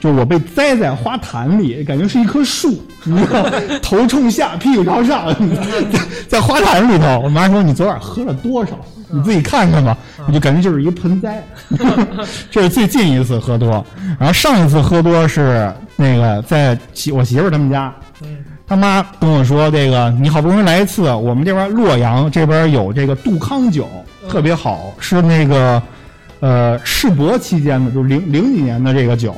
[0.06, 3.44] 就我被栽在花坛里，感觉是一棵树，你知道，
[3.82, 5.34] 头冲下，屁股朝上，
[5.92, 6.00] 在
[6.30, 7.20] 在花坛里头。
[7.24, 8.74] 我妈说你昨晚喝了多少？
[9.10, 9.98] 你自己看看吧，
[10.28, 11.44] 我就感觉就是一个盆栽。
[12.52, 13.84] 这是最近一次喝多，
[14.20, 17.92] 然后上一次喝多是那个在媳我媳妇儿他们家，
[18.68, 23.88] 他妈跟我说这个你好不容易来一次，我们这边洛阳这边有这个杜康酒，
[24.30, 25.82] 特别好，是那个
[26.42, 29.34] 呃世博期间的，就是零零几年的这个酒。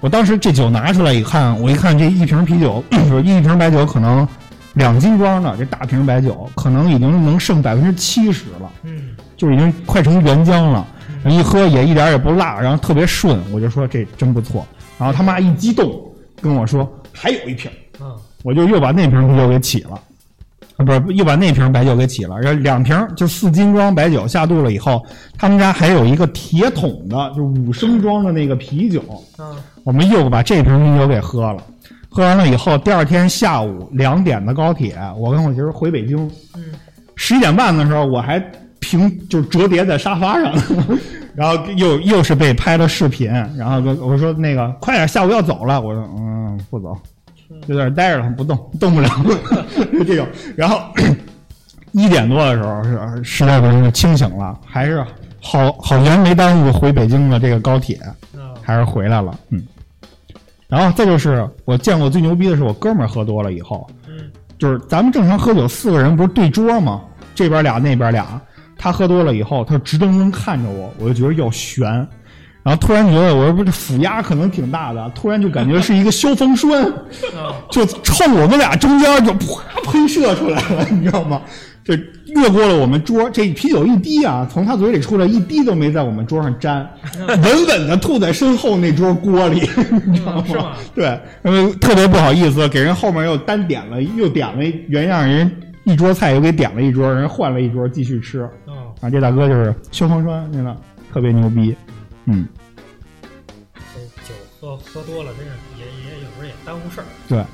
[0.00, 4.26] 我当时这酒拿出来一看，我一看这一瓶啤酒， 就是一瓶白酒可能
[4.74, 8.70] 两斤装的，这大瓶白酒可能已经能剩百分之七十了。
[8.82, 10.86] 嗯，就已经快成原浆了，
[11.26, 14.66] 一喝也一点也不辣，然后特别顺，我就说这真不错。
[14.98, 15.90] 然后他妈一激动
[16.40, 17.70] 跟我说还有一瓶，
[18.00, 20.00] 嗯，我就又把那瓶啤酒给起了，
[20.76, 25.02] 啊，不是又把那瓶白酒给起了，然后两瓶就四斤装白酒下肚了以后，
[25.38, 29.02] 他们家还有一个铁桶的，就五升装的那个啤酒，
[29.38, 31.62] 嗯，我们又把这瓶啤酒给喝了。
[32.08, 36.18] 喝完了以后，第二天下午两点的高铁，我跟我媳妇回北京。
[36.56, 36.64] 嗯，
[37.14, 38.42] 十一点半的时候，我还
[38.80, 40.52] 平就折叠在沙发上，
[41.36, 45.80] 然后又又是被拍了视频，然后跟我说那个快点，下午要走了。
[45.80, 46.98] 我说嗯，不走，
[47.68, 49.08] 就在这儿待着了，不动，动不了，
[49.92, 50.26] 就 这种。
[50.56, 50.80] 然后
[51.92, 55.04] 一点多的时候是实在不行清醒了，还是
[55.40, 57.98] 好好悬没耽误回北京的这个高铁，
[58.70, 59.62] 还是回来了，嗯。
[60.68, 67.00] 然后再就是我见过最牛逼的是我哥们儿喝多了以后，嗯就是咱们正常喝酒四个人不是对桌吗？
[67.34, 68.40] 这边俩那边俩，
[68.78, 71.88] 他喝多了以后，他直瞪瞪看着我，我就觉得要悬，
[72.62, 76.70] 然后突然觉得我说不是腹压可能挺大的，突然就感觉是一个消防栓，
[77.34, 81.40] 嗯就冲我们俩中间就啪喷射出来了，你知道吗？
[81.82, 81.98] 这
[82.34, 86.88] 越过了我们桌，这啤酒一滴啊，从他嘴里出来一滴都没在我们桌上沾，
[87.28, 89.60] 稳稳的吐在身后那桌锅里，
[90.06, 90.76] 你知道吗？
[90.94, 91.06] 对，
[91.42, 95.50] 呃，特别不好意思，给人后面又单点了，又点了原样，人
[95.84, 98.48] 一桌菜又给点了一桌，人换了一桌继续吃。
[98.66, 100.76] 嗯，啊，这大哥就是消防栓，真的
[101.12, 101.74] 特别牛逼。
[102.26, 102.46] 嗯，
[103.74, 107.04] 这酒喝喝多了，真是也也有时候也耽误事儿。
[107.28, 107.44] 对，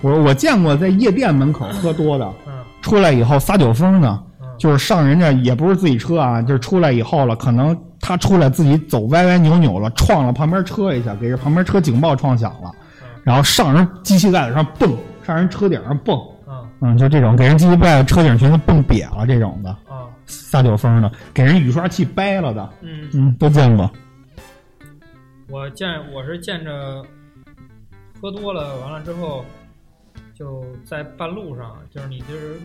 [0.00, 2.52] 我我见过在夜店门口喝多的，嗯
[2.88, 4.48] 出来以后撒酒疯呢，嗯。
[4.58, 12.72] 就是上人家也不是自己车啊，就是出来以后了，可能他出来自己走歪歪扭扭了，撞了旁边车一下，给这旁边车警报撞响了，
[13.22, 16.18] 然后上人机器盖子上蹦，上人车顶上蹦，
[16.48, 16.68] 嗯。
[16.80, 23.90] 嗯，就这种给人机器盖子车顶全都蹦瘪了这种的，啊撒酒疯的，给人雨刷器掰了的，嗯，嗯，都见过。
[25.50, 27.02] 我见我是见着
[28.20, 29.44] 喝多了，完了之后
[30.38, 32.60] 就在半路上，就是你就是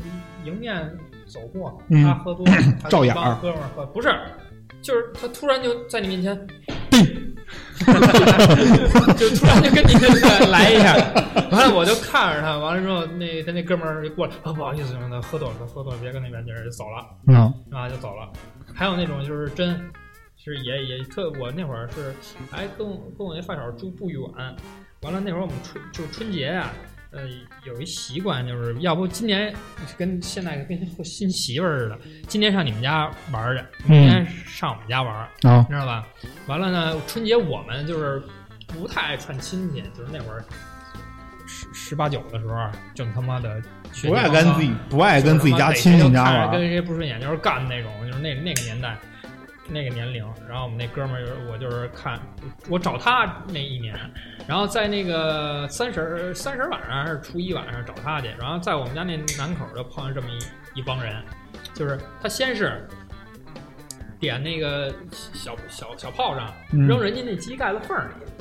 [0.46, 0.96] 迎面
[1.26, 2.04] 走过，嗯。
[2.04, 2.54] 他喝多了，
[2.84, 3.24] 他照眼儿。
[3.24, 4.10] 帮哥们儿喝，不是，
[4.82, 6.36] 就是他突然就在你面前，
[9.18, 9.94] 就突然就跟你
[10.52, 10.96] 来一下，
[11.52, 17.06] 完了我就看着他，完了之后那他那哥们儿就过来，啊不好意思，他喝多了，他喝多了，别跟那边劲儿就走了。
[17.28, 17.36] 嗯。
[17.72, 18.32] 啊就走了。
[18.74, 19.80] 还有那种就是真，
[20.38, 22.14] 是也也特我那会儿是
[22.52, 24.22] 还跟我跟我那发小住不远，
[25.02, 26.72] 完了那会儿我们春就是春节啊，
[27.14, 27.22] 呃
[27.64, 29.54] 有一习惯就是要不今年
[29.98, 36.08] 跟现在跟新媳妇儿似的，今年上你们家玩去，明年上我们家玩儿，啊知道吧？
[36.48, 38.22] 完了呢，春节我们就是
[38.68, 40.44] 不太爱串亲戚，就是那会儿。
[41.46, 42.56] 十十八九的时候，
[42.96, 43.62] 正他妈的
[44.02, 48.98] 不爱跟自己不爱跟自己家亲戚家玩跟谁不顺眼就是干那种，就是那那个年代，
[49.68, 50.26] 那个年龄。
[50.48, 52.20] 然后我们那哥们儿，我就是看
[52.70, 53.98] 我找他那一年，
[54.48, 61.24] 然后在那个三十儿三十儿晚上还是初一晚上找他去，然后在我们家那南口就碰上这么一一帮人，
[61.74, 62.88] 就是他先是。
[64.20, 68.32] 点那个小小小炮仗，嗯扔人家那机盖子缝儿里，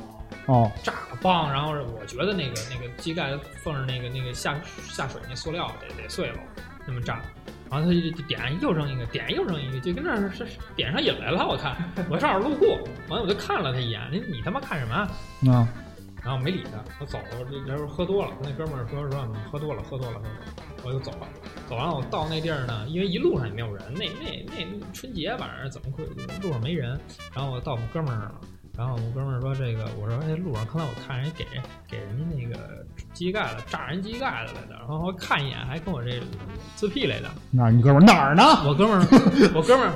[0.47, 6.39] 哦，炸个棒，然后我觉得那个那个机盖缝儿那个那个下下水那塑料得得碎了，
[6.87, 7.21] 那么炸，
[7.73, 11.49] 然后他就就点又扔一个，点又扔一个，就跟那儿是是点上瘾来了。
[11.49, 11.75] 我看
[12.11, 15.09] 我正好路过，完了我就看了他一眼，你你他妈看什么啊？
[15.51, 15.69] 啊，
[16.23, 17.25] 然后没理他，我走了。
[17.41, 20.21] 我这这时候喝多了，跟那哥们儿说说喝多了，喝多了，喝多了，
[20.85, 21.27] 我就走了。
[21.67, 26.05] 走完了，我到那地儿呢，因为一路上也没有人，那那那春节晚上怎么会
[26.43, 27.01] 路上没人？
[27.35, 28.41] 然后我到我们哥们儿那儿了，
[28.77, 31.47] 然后我们哥们儿说这个，我说哎，路上刚才我看人给
[31.89, 36.21] 给人家那个机盖子炸人机盖子来的，然后我看一眼还跟我这
[36.75, 37.31] 自闭来的。
[37.51, 38.43] 那你哥们儿哪儿呢？
[38.67, 39.07] 我哥们儿，
[39.55, 39.93] 我哥们儿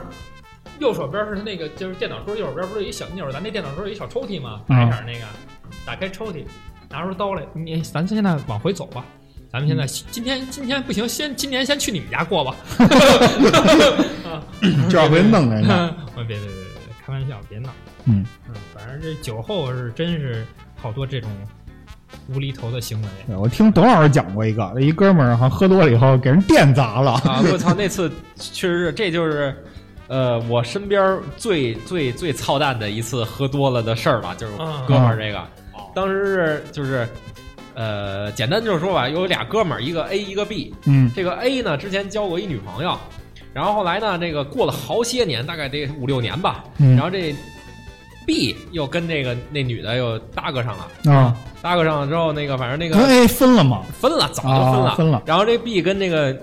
[0.78, 4.60] 右手边是那个就是电脑桌右手边不是有一小那会儿咱那电脑桌有一小抽屉吗？
[4.66, 5.24] 白色那个，
[5.86, 6.44] 打开抽屉，
[6.90, 9.02] 拿出刀来，你咱现在往回走吧。
[9.50, 12.54] 咱们现在今天今天不行，先今年先去你们家过吧。
[14.90, 15.90] 就要被弄人家。
[16.14, 17.70] 我别别别别，开玩笑，别闹。
[18.06, 20.44] 嗯嗯，反正这酒后是真是
[20.74, 21.30] 好多这种
[22.28, 23.08] 无厘头的行为。
[23.26, 27.12] 对我听董老师讲过一个，一哥们儿好像喝多了以后给人电砸了。
[27.12, 27.42] 啊！
[27.52, 29.54] 我操，那次确实是，这就是，
[30.08, 35.44] 呃，我身边最最最操蛋的一次喝多了的事儿了，就是啊哥们儿这个，
[35.94, 37.08] 当时是就是，
[37.74, 42.96] 呃，简单就是说吧，有俩哥们儿，一个 A 一个 B，嗯这个 A 呢之前交过一女朋友，
[43.52, 47.34] 然后后来呢，这个过了好些年，大概得五六年吧，嗯然后这
[48.26, 53.82] B 又跟那个那女的又搭个上了，啊，搭个上了之后，那个反正那个跟 A 分了吗？
[54.00, 54.90] 分了，早就分了。
[54.90, 56.36] 啊分了然后这 B 跟那个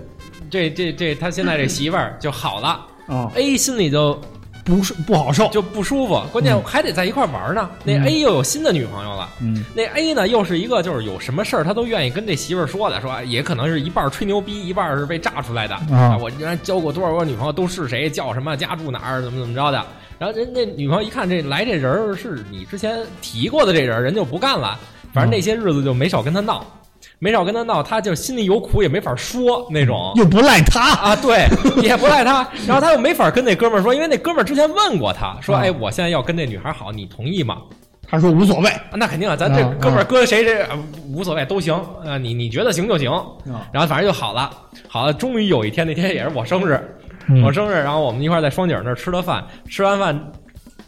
[0.50, 4.18] 这这这他现在这 媳妇儿就好了啊，，A 心里就
[4.64, 5.46] 不是不好受。
[5.48, 7.68] 就不舒服，关键嗯还得在一块玩呢。
[7.84, 9.28] 那嗯 A 又有新的女朋友了。
[9.40, 19.84] 嗯那 A 呢，又是一个就是有什么事儿他都愿意跟这媳妇儿说的，说也可能是一半儿吹牛逼，一半儿是被炸出来的啊我原来交过多少个女朋友，都是谁，叫什么，家住哪儿，怎么怎么着的。
[20.18, 24.78] 然后人那女朋友一看这来这人儿是你之前提过的这人儿，人就不干了。
[25.12, 26.66] 反正那些日子就没少跟他闹，
[27.20, 30.12] 没少跟他闹，他就心里有苦也没法说那种。
[30.16, 30.92] 又不赖他。
[30.94, 31.46] 啊，对，
[31.82, 37.58] 也不赖他， 然后他又没法跟那哥们儿说，因为那哥们儿之前问过他说，啊哎，我现在要跟这女孩好，你同意吗？
[38.06, 38.68] 他说无所谓。
[38.68, 40.78] 啊那肯定啊，咱这啊哥们儿搁谁谁呃
[41.12, 44.50] 无所谓都行，啊，你你觉得行就行，啊然后反正就好了，
[44.88, 47.03] 好了，终于有一天，那天也是我生日，嗯
[47.44, 50.32] 我生日，然后我们一块儿在双井那儿吃的饭，吃完饭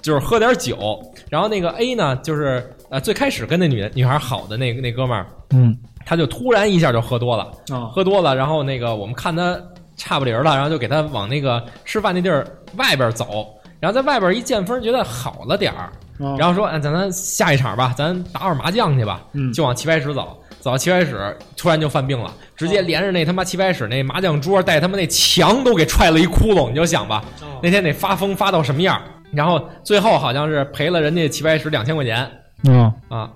[0.02, 7.50] 就是喝点酒，然后那个 A 呢，就是呃最开始跟那女女孩好的那那哥们儿，嗯他就突然一下就喝多了。
[7.70, 9.58] 啊喝多了，然后那个我们看他
[9.96, 13.46] 差不离儿了，然后就给他往那个吃饭那地儿外边走，
[13.80, 15.90] 然后在外边一见风，觉得好了点儿，
[16.38, 20.38] 然后说，哎，咱咱下一场吧，咱打会儿麻将去吧，嗯就往棋牌室走。
[20.66, 27.24] 走到棋牌室，突然就犯病了，直接连着那他妈棋牌室那麻将桌带他妈那墙都给踹了一窟窿，你就想吧，
[27.62, 29.00] 那天得发疯发到什么样？
[29.30, 32.28] 然后最后好像是赔了人家棋牌室两千块钱
[32.64, 33.30] 嗯，啊。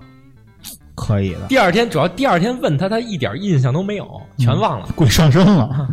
[0.93, 1.47] 可以的。
[1.47, 4.89] 第二天主要第二天问他，他一点印象都没有，全忘了。
[4.93, 5.87] 鬼上身了。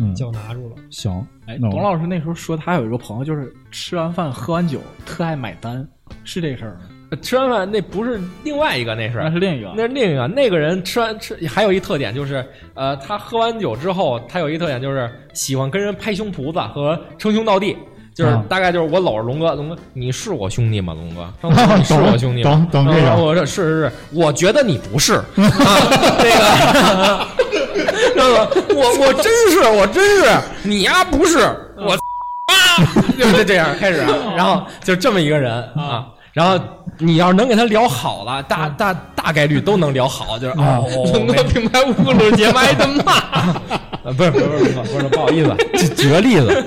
[0.00, 0.74] 嗯， 就拿住了。
[0.90, 1.24] 行。
[1.46, 5.86] 哎，董老师那时候说他有一个朋友，就是吃完饭喝完酒特爱买单，
[6.24, 6.80] 是这事儿吗？
[7.22, 9.72] 吃完饭那不是另外一个，那是那是另一个。
[9.76, 10.26] 那是另一个。
[10.28, 12.44] 那个人吃完吃还有一特点就是，
[12.74, 17.76] 呃，他喝完酒之后，他有一特点就是喜欢跟人拍胸脯子和称兄道弟。
[18.14, 20.94] 就是啊大概就是我搂着龙哥，龙哥你是我兄弟吗？
[20.94, 21.30] 龙哥，
[21.76, 22.66] 你是我兄弟吗？
[22.72, 25.16] 懂懂这个啊我说是是是，我觉得你不是。
[25.36, 27.26] 啊、那个，
[28.16, 30.30] 那个，我我真是我真是，
[30.62, 31.40] 你呀不是
[31.76, 32.56] 我啊，
[33.18, 33.98] 就是这样开始，
[34.34, 36.58] 然后就这么一个人啊，然后
[36.98, 40.80] 你要是能给他聊好了，大大大概率都能聊好，就是啊，
[41.12, 43.12] 龙哥品牌侮辱节目挨的骂，
[44.02, 46.64] 呃不是不是不是不是不好意思，举举个例子，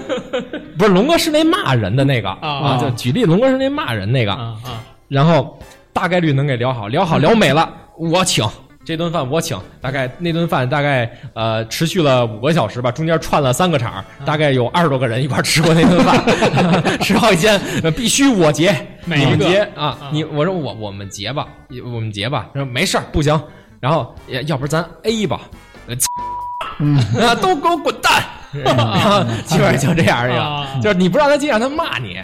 [0.78, 5.58] 不是龙哥是那骂人的那个啊，就举例，龙哥是那骂人那个，啊啊，然后
[5.92, 8.48] 大概率能给聊好，聊好聊美了，我请。
[8.90, 18.76] 这顿饭我请，大概那顿饭大概呃持续了五个小时吧，中间串了三个场，大概有二十多个人一块吃过那顿饭， 吃好几天，呃必须我结，
[19.06, 19.96] 每一个啊！
[20.12, 21.46] 你我说我我们结吧，
[21.86, 23.40] 我们结吧，说没事儿不行，
[23.80, 25.42] 然后要要不咱 A 吧，
[27.40, 28.24] 都给我滚蛋！
[28.52, 30.68] 然 后基本上就这样一啊。
[30.76, 32.18] 个，就是你不让他接，让他骂你，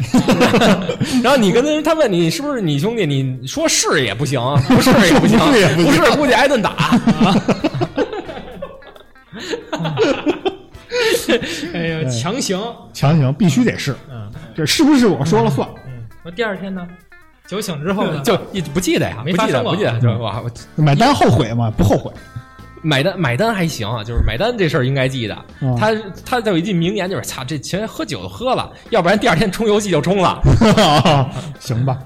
[1.23, 5.38] 然后你跟他他问你是不是你兄弟，你说是也不行，不是也不行，
[5.86, 6.73] 不是估计挨顿打。
[11.73, 12.59] 哎呀，强行，
[12.93, 14.32] 强行必须得是，嗯。
[14.55, 15.67] 这是不是我说了算？
[15.86, 15.91] 嗯，
[16.23, 16.88] 我第二天呢，
[17.45, 19.73] 酒醒之后呢，就一不记得呀，没记得，发生过。
[19.73, 20.41] 不记得，就哇，
[20.76, 21.69] 我买单后悔吗？
[21.76, 22.09] 不后悔。
[22.86, 25.36] 买单买单还行，啊就是买单这事儿应该记得。
[25.61, 25.91] 嗯他
[26.23, 30.39] 他有一句名言，就是操，这钱喝酒都喝了，要不然第二天冲游戏就冲了。
[31.59, 31.97] 行吧，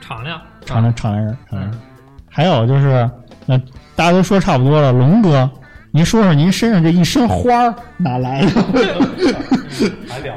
[0.00, 1.80] 敞亮，敞亮敞亮人，敞亮人。
[2.28, 3.10] 还有就是，
[3.46, 3.56] 那
[3.96, 5.48] 大家都说差不多了，龙哥，
[5.90, 8.50] 您说说您身上这一身花儿哪来的？
[10.08, 10.34] 还聊。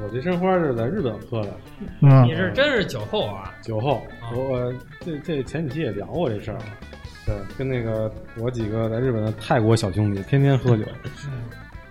[0.00, 1.50] 我这身花是在日本喝的，
[2.02, 3.52] 嗯你是真是酒后啊？
[3.62, 4.02] 酒后。
[4.36, 4.72] 我
[5.04, 6.58] 这这前几期也聊过这事儿，
[7.28, 10.84] 对，跟那个我几个在日本的泰国小兄弟天天喝酒，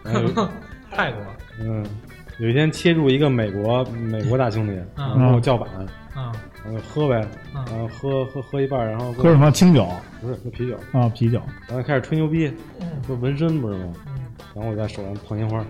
[0.03, 0.49] 然后
[0.89, 1.21] 泰国，
[1.59, 1.85] 嗯，
[2.39, 5.69] 有一天切入一个美国美国大兄弟，嗯然后跟我叫板，
[6.15, 6.31] 啊
[6.65, 9.87] 然后喝呗，嗯然后喝喝喝一半，然后喝什么清酒
[10.19, 11.07] 不是喝啤酒，啊？
[11.09, 11.39] 啤酒。
[11.67, 12.51] 然后开始吹牛逼，
[13.05, 13.93] 说纹身不是吗？
[14.07, 14.13] 嗯
[14.55, 15.63] 然后我在手上烫烟花，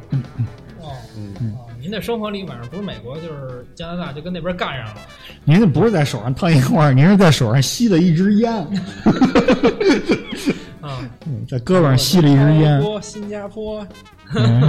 [0.81, 5.01] 哦嗯，哦，您的生活里晚上不是美国就是加拿大，就跟那边干上了。
[5.43, 8.53] 您这不是在手上烫烟花，您是在手上吸了一支烟，
[10.81, 12.81] 啊，嗯在胳膊上吸了一支烟。
[12.81, 13.85] 波新加坡，
[14.35, 14.61] 嗯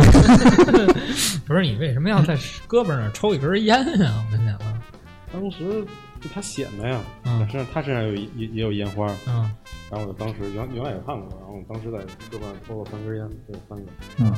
[1.47, 2.37] 不是你为什么要在
[2.69, 4.25] 胳膊上抽一根烟啊？
[4.27, 4.75] 我跟你讲啊，
[5.33, 5.85] 当时
[6.21, 7.39] 就他显的呀，嗯。
[7.49, 9.51] 身上他身上有也也有烟花，嗯。
[9.91, 11.99] 然后我当时原原来也看过，然后我当时在
[12.31, 14.33] 胳膊上抽了三根烟，这有三个，嗯，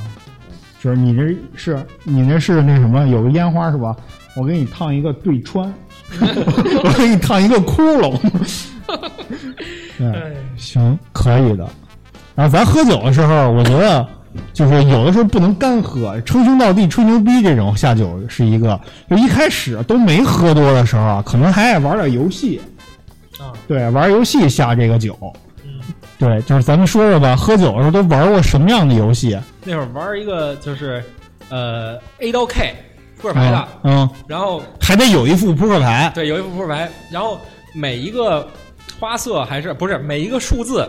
[0.80, 3.96] 就是你这是你那是那什么，有个烟花是吧？
[4.36, 5.72] 我给你烫一个对穿，
[6.20, 8.16] 我给你烫一个窟窿。
[9.98, 11.68] 对， 哎行，可以的。
[12.36, 14.06] 然后咱喝酒的时候，我觉得
[14.52, 18.80] 就是有的时候不能干喝，称兄道弟、吹牛逼这种下酒是一个。
[19.08, 22.60] 就一开始都没喝多的时候啊，可能还爱玩点游戏，
[23.38, 25.18] 啊对，玩游戏下这个酒。
[25.64, 25.80] 嗯
[26.18, 29.38] 对，就是咱们说说吧，喝酒的时候都玩过什么样的游戏？
[29.64, 31.02] 那会儿玩一个就是
[31.48, 32.74] 呃 A 到 K
[33.16, 36.12] 扑克牌的，嗯，嗯，然后还得有一副扑克牌。
[36.14, 37.40] 对有一副扑克牌，然后
[37.74, 38.46] 每一个
[38.98, 40.86] 花色还是不是每一个数字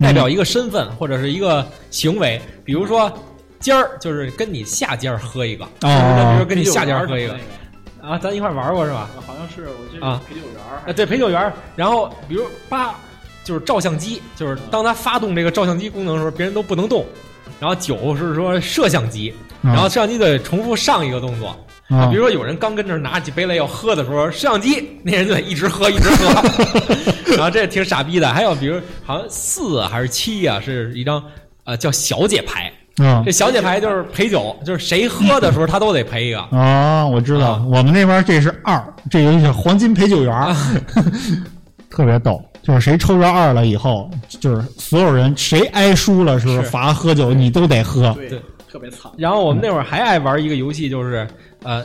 [0.00, 3.12] 代表一个身份或者是一个行为，比如说
[3.58, 5.70] 尖儿就是跟你下尖儿喝一个，哦。
[5.82, 7.36] 比如说跟你下尖儿喝一个。
[8.02, 9.10] 啊，咱一块儿玩过是吧？
[9.26, 10.20] 好像是我记得啊。
[10.26, 12.94] 陪酒员对，陪酒员儿，然后比如八
[13.44, 17.04] 就是照相机，就是当他发动这个照相机功能的时候，别人都不能动。
[17.58, 19.70] 然后九是说摄像机，嗯。
[19.70, 21.54] 然后摄像机得重复上一个动作。
[21.90, 26.42] 啊比如说有人刚跟这儿拿起杯来要喝的时候，摄像机那人就得一直喝一直喝，
[27.36, 28.28] 然后这挺傻逼的。
[28.32, 31.22] 还有比如好像四啊还是七啊，是一张
[31.64, 36.40] 呃叫小姐牌，嗯这小姐牌就是陪酒，就是谁喝的时候他都得陪一个。
[36.56, 40.54] 啊，我知道，啊我们那边这是二，这游戏叫黄金陪酒员儿，
[41.90, 42.40] 特别逗。
[42.62, 48.12] 就是谁抽着二了以后，就是所有人谁挨输了是不是是罚喝酒，你都得喝。
[48.14, 48.40] 对对
[48.70, 49.10] 特别惨。
[49.16, 51.26] 然后我们那会儿还爱玩一个游戏，就是
[51.62, 51.84] 呃，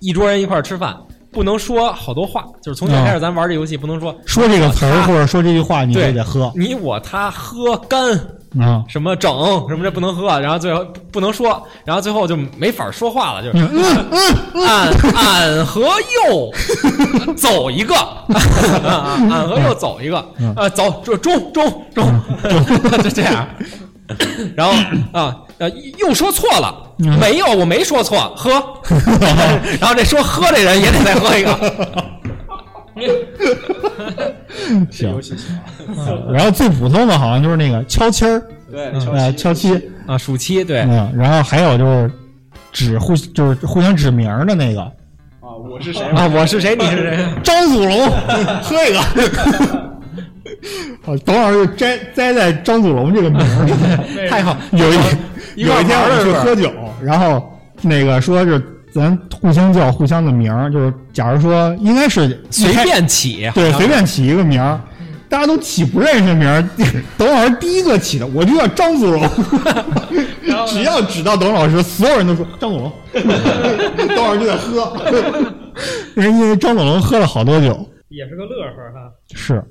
[0.00, 0.96] 一桌人一块儿吃饭，
[1.32, 8.12] 不能说好多话，就是从小开始咱玩这游戏不能说说这个词儿或者说这句话，你就得喝你我他喝干
[8.58, 8.84] 啊。
[8.88, 9.30] 什么整
[9.68, 16.52] 什么这不能喝，然后最后不不能说，然后最后就没法说话了，就是嗯俺俺和右
[17.36, 20.24] 走一个，啊 俺和右走一个，
[20.56, 22.08] 呃，走就中中中，
[23.02, 23.46] 就这样。
[24.56, 24.72] 然后
[25.12, 26.74] 啊呃又说错了，
[27.20, 28.50] 没有我没说错，喝。
[29.80, 32.04] 然后这说喝这人也得再喝一个。
[34.90, 35.20] 行
[36.32, 42.10] 然后最普通的好像就是那个敲七儿，对，呃，敲七，啊，暑期对，嗯，然后还有就是
[42.72, 44.92] 指互就是互相指名儿的那个，啊，
[45.70, 46.02] 我是谁？
[46.08, 46.74] 啊，我是谁？
[46.74, 47.26] 你是谁？
[47.44, 48.08] 张祖龙，
[48.62, 49.00] 喝一个。
[51.04, 53.72] 哦，董老师就摘栽在张祖龙这个名儿里，
[54.28, 54.56] 太好。
[54.72, 54.96] 有一
[55.56, 56.70] 有一天我们去喝酒，
[57.02, 64.80] 然后那个说是咱互相叫互相的名儿，就是假如说应该是随便起，对随便起一个名儿，
[65.28, 66.62] 大家都起不认识名儿，
[67.18, 69.28] 董老师第一个起的，我就叫张子龙。
[70.66, 72.92] 只要指到董老师，所有人都说张子龙，
[74.08, 74.96] 董老师就在喝，
[76.16, 79.10] 因为张子龙喝了好多酒，也是个乐呵哈。
[79.34, 79.62] 是。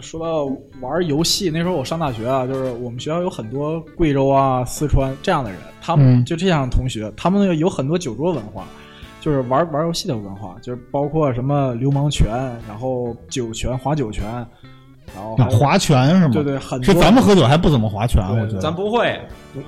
[0.00, 0.44] 说到
[0.80, 8.64] 玩游戏，那时候我上大学啊，就是我们学校有很多贵州啊、四川这样的人，他们嗯就这样的同学，他们有很多酒桌文化，
[9.20, 12.26] 就是玩玩游戏的文化，就是包括什么流氓拳，
[12.68, 14.24] 然后酒拳、划酒拳，
[15.14, 16.30] 然后划拳是吗？
[16.32, 18.58] 对对，很多是咱们喝酒还不怎么划拳，我觉得。
[18.58, 19.18] 咱不会，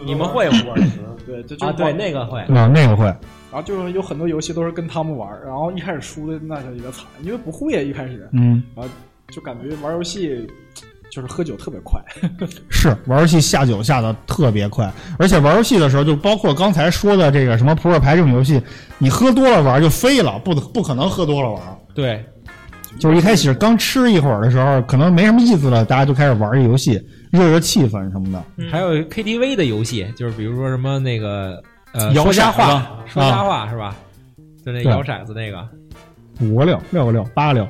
[0.05, 0.77] 你们会我？
[1.27, 2.41] 对就就啊，对，那个会。
[2.41, 3.05] 啊，那个会。
[3.05, 8.93] 然后就是有很多游戏都是跟他们玩，然后一开始输的那叫一个惨，因为不会啊，一开始，嗯，然后
[9.33, 10.47] 就感觉玩游戏
[11.11, 12.01] 就是喝酒特别快，
[12.69, 18.61] 是玩游戏下酒下的特别快，而且玩游戏的时候，就包括刚才说的这个什么扑克牌这种游戏，
[18.99, 21.63] 你喝多了玩就飞了，不不可能喝多了玩。
[21.95, 22.25] 对，
[22.99, 27.01] 就是一开始刚吃一会儿的时候，可能没什么意思了，大家就开始玩这游戏，
[27.31, 28.69] 热热气氛什么的。
[28.71, 31.63] 还有 KTV 的游戏，就是比如说什么那个
[31.93, 33.97] 呃摇说瞎话骰子，啊说瞎话是吧？
[34.65, 35.69] 就那摇骰子那个，
[36.41, 37.69] 五个六，六个六，八个六，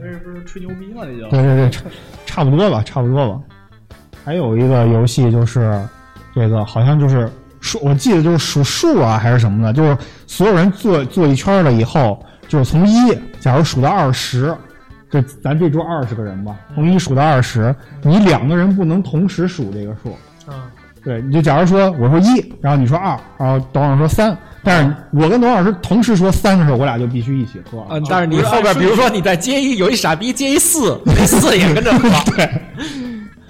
[0.00, 1.02] 那是不是吹牛逼嘛？
[1.04, 1.84] 那叫对对对，差
[2.26, 3.40] 差不多吧，差不多吧。
[4.24, 5.82] 还有一个游戏就是
[6.34, 9.96] 这个，好像就是数，我记得就是数数啊，还是什么的，就是
[10.26, 14.56] 所有人坐坐一圈了以后，就是从一，假如数到二十，
[15.10, 20.12] 这咱这桌二十个人吧，从一数到二十，你两个人不能同时数这个数。
[20.46, 20.70] 啊，
[21.04, 27.86] 对，你就假如说我说一，然后你说二，然后董事长说三，但是我跟董老师同时说三的时候，我俩就必须一起喝。
[27.90, 32.08] 嗯，但是你后边，比如说你再接一，有一傻逼接一四，那四也跟着喝。
[32.36, 32.50] 对。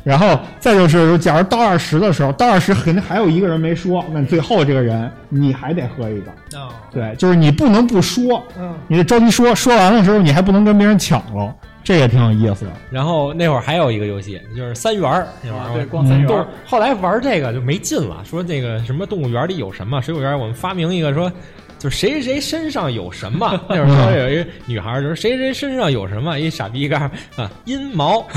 [0.03, 6.59] 然后再就是，假如到二十的时候，到二十肯定还有一个人没说，那最后这个人你还得喝一个。
[6.59, 6.71] 哦。
[6.91, 11.55] 对，就是你不能不说，嗯，你得着急说，说完了时候你还不能跟别人抢了。
[11.83, 12.73] 这也挺有意思的。
[12.91, 16.47] 然后那会儿还有一个游戏，就是三元儿，那玩意儿对，光三元儿。
[16.67, 21.33] 后来玩这个就没劲了，说那个什么动物园里有什么，水果园我们发明一个说，
[21.79, 23.59] 就谁谁身上有什么。
[23.69, 28.25] 那会儿说有一女孩就是谁谁身上有什么，一傻逼干啊阴毛。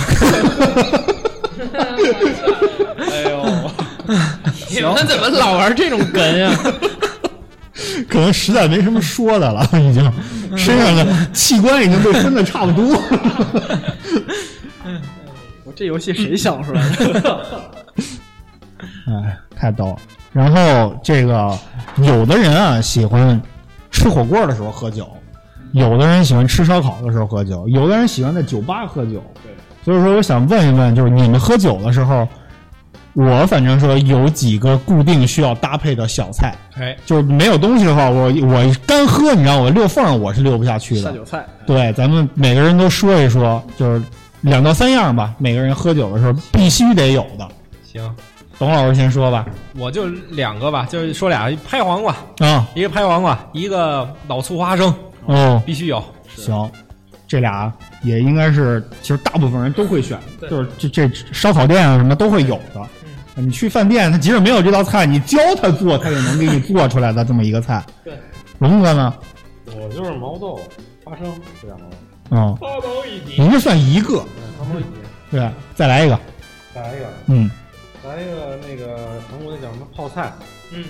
[2.97, 3.45] 哎呦，
[4.69, 6.51] 你们怎么老玩这种梗呀？
[8.09, 10.11] 可能实在没什么说的了，已经
[10.57, 12.85] 身上的器官已经被分的差不多。
[15.63, 17.39] 我这游戏谁想出来的？
[19.07, 19.97] 哎，太逗了。
[20.31, 21.57] 然后这个
[21.97, 23.39] 有的人啊喜欢
[23.91, 25.07] 吃火锅的时候喝酒，
[25.71, 29.23] 有的人喜欢吃烧烤的时候喝酒，有的人喜欢在酒吧喝酒。
[29.43, 29.51] 对，
[29.83, 32.27] 所以说我想问一问，就是你们喝酒的时候。
[33.13, 41.01] 我反正说有几个固定需要搭配的小菜，哎，就是没有东西的话，我我干喝，你知道我溜缝我是溜不下去的。
[41.03, 44.03] 下酒菜，对，咱们每个人都说一说，就是
[44.41, 47.47] 两到三样吧，每个人喝酒的时候必须得有的。
[47.83, 48.15] 行，
[48.57, 49.45] 董老师先说吧，
[49.77, 52.15] 我就两个吧，就是说俩拍黄瓜。
[52.39, 54.91] 啊，一个拍黄瓜，一个老醋花生，
[55.27, 56.03] 哦，必须有。
[56.35, 56.67] 行，
[57.27, 57.71] 这俩
[58.01, 60.17] 也应该是，其实大部分人都会选，
[60.49, 62.81] 就是这这烧烤店啊什么都会有的。
[63.35, 67.83] 你去饭店，他即使没有这道菜，你教他做，他也能给你做出来的这么一个菜。
[68.03, 68.13] 对，
[68.59, 69.13] 龙哥呢？
[69.75, 70.59] 我就是毛豆、
[71.03, 71.25] 花生
[71.61, 71.85] 这两个。
[72.29, 73.43] 嗯，八宝一斤。
[73.43, 74.19] 您这算一个。
[74.59, 74.91] 八毛一斤。
[75.31, 76.19] 对，再来一个。
[76.75, 77.05] 再来一个。
[77.27, 77.49] 嗯。
[78.05, 78.97] 来一个那个
[79.29, 80.31] 韩国那叫什么泡菜？
[80.71, 80.83] 嗯。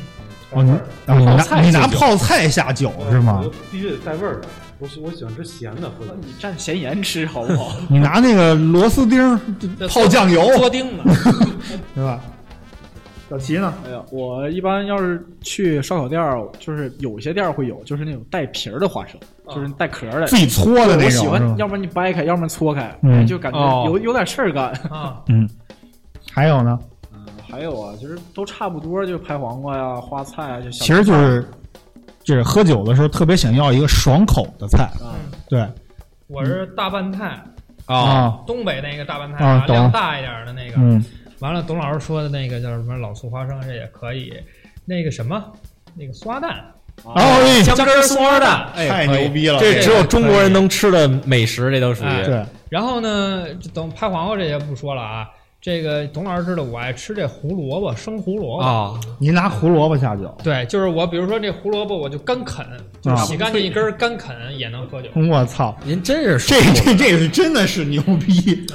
[0.52, 0.72] 哦，你
[1.18, 3.44] 你拿你拿泡菜下酒是吗？
[3.72, 4.48] 必须得带味儿的。
[4.84, 7.74] 我喜我喜欢吃咸的，或者你蘸咸盐吃好不好？
[7.90, 9.40] 你拿那个螺丝钉
[9.90, 11.48] 泡酱油，做钉子，
[11.96, 12.20] 对吧？
[13.30, 13.74] 小齐呢？
[13.88, 21.04] 哎呀，我一般要是去烧烤店儿，就是有些店儿会有，就是那种带皮儿的花生，就是带壳的，自己搓的那种。
[21.06, 22.94] 我喜欢，要不然你掰开，要不然搓开，
[23.26, 25.22] 就感觉有有点事儿干啊。
[25.30, 25.50] 嗯，
[26.34, 26.78] 还有呢？
[27.14, 27.20] 嗯，
[27.50, 31.46] 还有啊，就是都差不多，就拍黄瓜呀、花菜啊，就其实就是。
[32.24, 34.90] 就是喝酒的时候特别想要一个爽口的菜，
[35.50, 35.68] 对，
[36.28, 37.38] 我是大拌菜
[37.86, 40.76] 啊，东北那个大拌菜啊，量大一点的那个。
[40.78, 41.04] 嗯，
[41.40, 44.34] 完了，董老师说的那个叫什么老醋花生，这也可以。
[44.86, 45.44] 那个什么，
[45.96, 46.64] 那个花蛋，
[47.04, 47.14] 哦，
[47.64, 52.26] 姜汁松花蛋，太牛逼了，这只有中国人能吃的美食，这都属于。
[52.26, 55.30] 对，然后呢，等拍黄瓜这些不说了啊。
[55.64, 59.00] 这个董老师知道我爱吃这胡萝卜，生胡萝卜啊！
[59.18, 60.30] 您拿胡萝卜下酒？
[60.44, 62.66] 对，就是我，比如说这胡萝卜，我就干啃，
[63.00, 65.08] 就洗干净一根干啃也能喝酒。
[65.16, 68.68] 我操， 您真是这这这是真的是牛逼！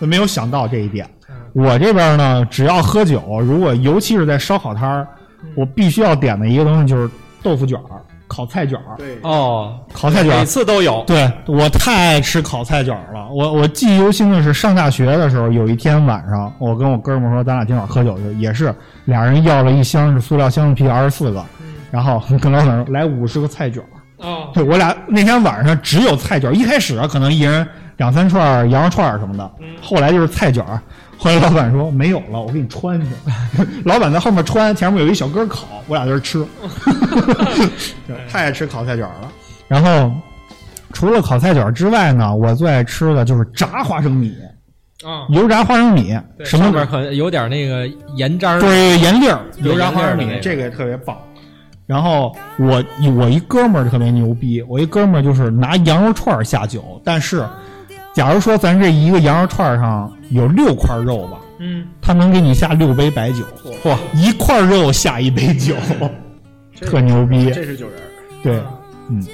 [0.00, 1.08] 嗯，没有想到这一点。
[1.54, 5.08] 我这边呢，只要喝酒，如果尤其是在烧烤摊儿，
[5.54, 7.10] 我必须要点的一个东西就是
[7.42, 8.04] 豆腐卷儿。
[8.28, 11.02] 烤菜卷儿，对哦，烤菜卷儿每次都有。
[11.06, 13.28] 对我太爱吃烤菜卷儿了。
[13.32, 18.72] 我我记忆犹新的是上大学的时候，有一天晚上，我跟我哥们儿说，咱俩今晚喝酒去，也是
[19.06, 21.44] 俩人要了一箱是塑料箱子啤二十四个，
[21.90, 23.88] 然后跟老板说来五十个菜卷儿。
[24.18, 29.50] 哦，对我俩那天晚上只有菜卷儿，一开始可能一人两三串羊肉串什么的，
[29.80, 30.80] 后来就是菜卷儿。
[31.18, 33.08] 后来老板说没有了，我给你穿去。
[33.84, 36.46] 老板在后面穿，前面有一小哥烤，我俩在这吃。
[38.30, 39.32] 太爱吃烤菜卷了。
[39.66, 40.12] 然后
[40.92, 44.32] 除了烤菜卷之外呢，我最爱吃的就是炸花生米
[45.04, 47.84] 啊，油炸花生米，什么边可有点那个
[48.14, 51.18] 盐渣儿，对盐粒儿，油炸花生米，这个也特别棒。
[51.84, 52.84] 然后我
[53.16, 57.44] 我一哥们儿特别牛逼，我一哥们儿就是拿羊肉串下酒，但是。
[58.18, 63.44] 假如说咱这一个羊肉串上有六块肉吧，嗯，他能给你下六杯白酒，
[63.80, 65.72] 嚯，一块肉下一杯酒，
[66.80, 67.96] 特牛逼，这是酒人，
[68.42, 68.60] 对，
[69.08, 69.24] 嗯，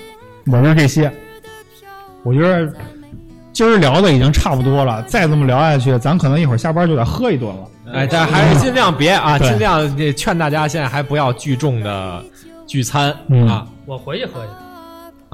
[0.48, 1.10] 我就这些，
[2.24, 2.70] 我觉得
[3.54, 7.66] 今儿聊的已经差不多了，再这么聊下去，咱可能一会儿下班就得喝一顿了。
[7.90, 12.22] 哎，但还是尽量别啊，尽量这劝大家现在还不要聚众的
[12.66, 13.08] 聚餐
[13.48, 14.50] 啊，我回去喝去。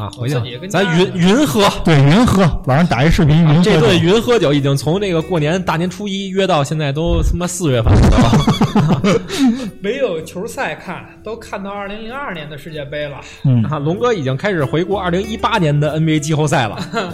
[0.01, 0.35] 啊，回去
[0.69, 3.63] 咱云云喝，对云喝，晚上打一视频云喝。
[3.63, 9.03] 这顿云喝酒已经从那个过年大年初一约到现在都他妈四月份了，
[9.83, 13.21] 没有球赛看，都看到二零零二年的世界杯了。
[13.45, 16.79] 嗯，啊，龙哥已经开始回顾二零一八年的 NBA 季后赛了。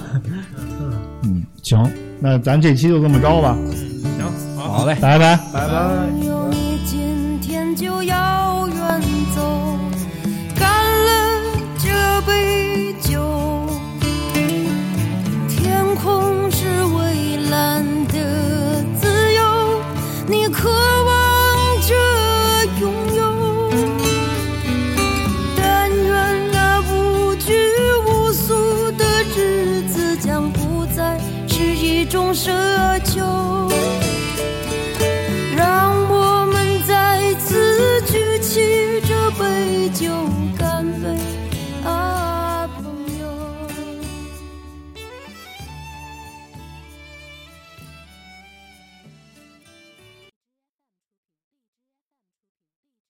[1.25, 1.91] 嗯，行，
[2.21, 3.57] 那咱这期就这么着吧。
[3.59, 3.73] 嗯，
[4.17, 5.77] 行，好嘞，拜拜，拜拜。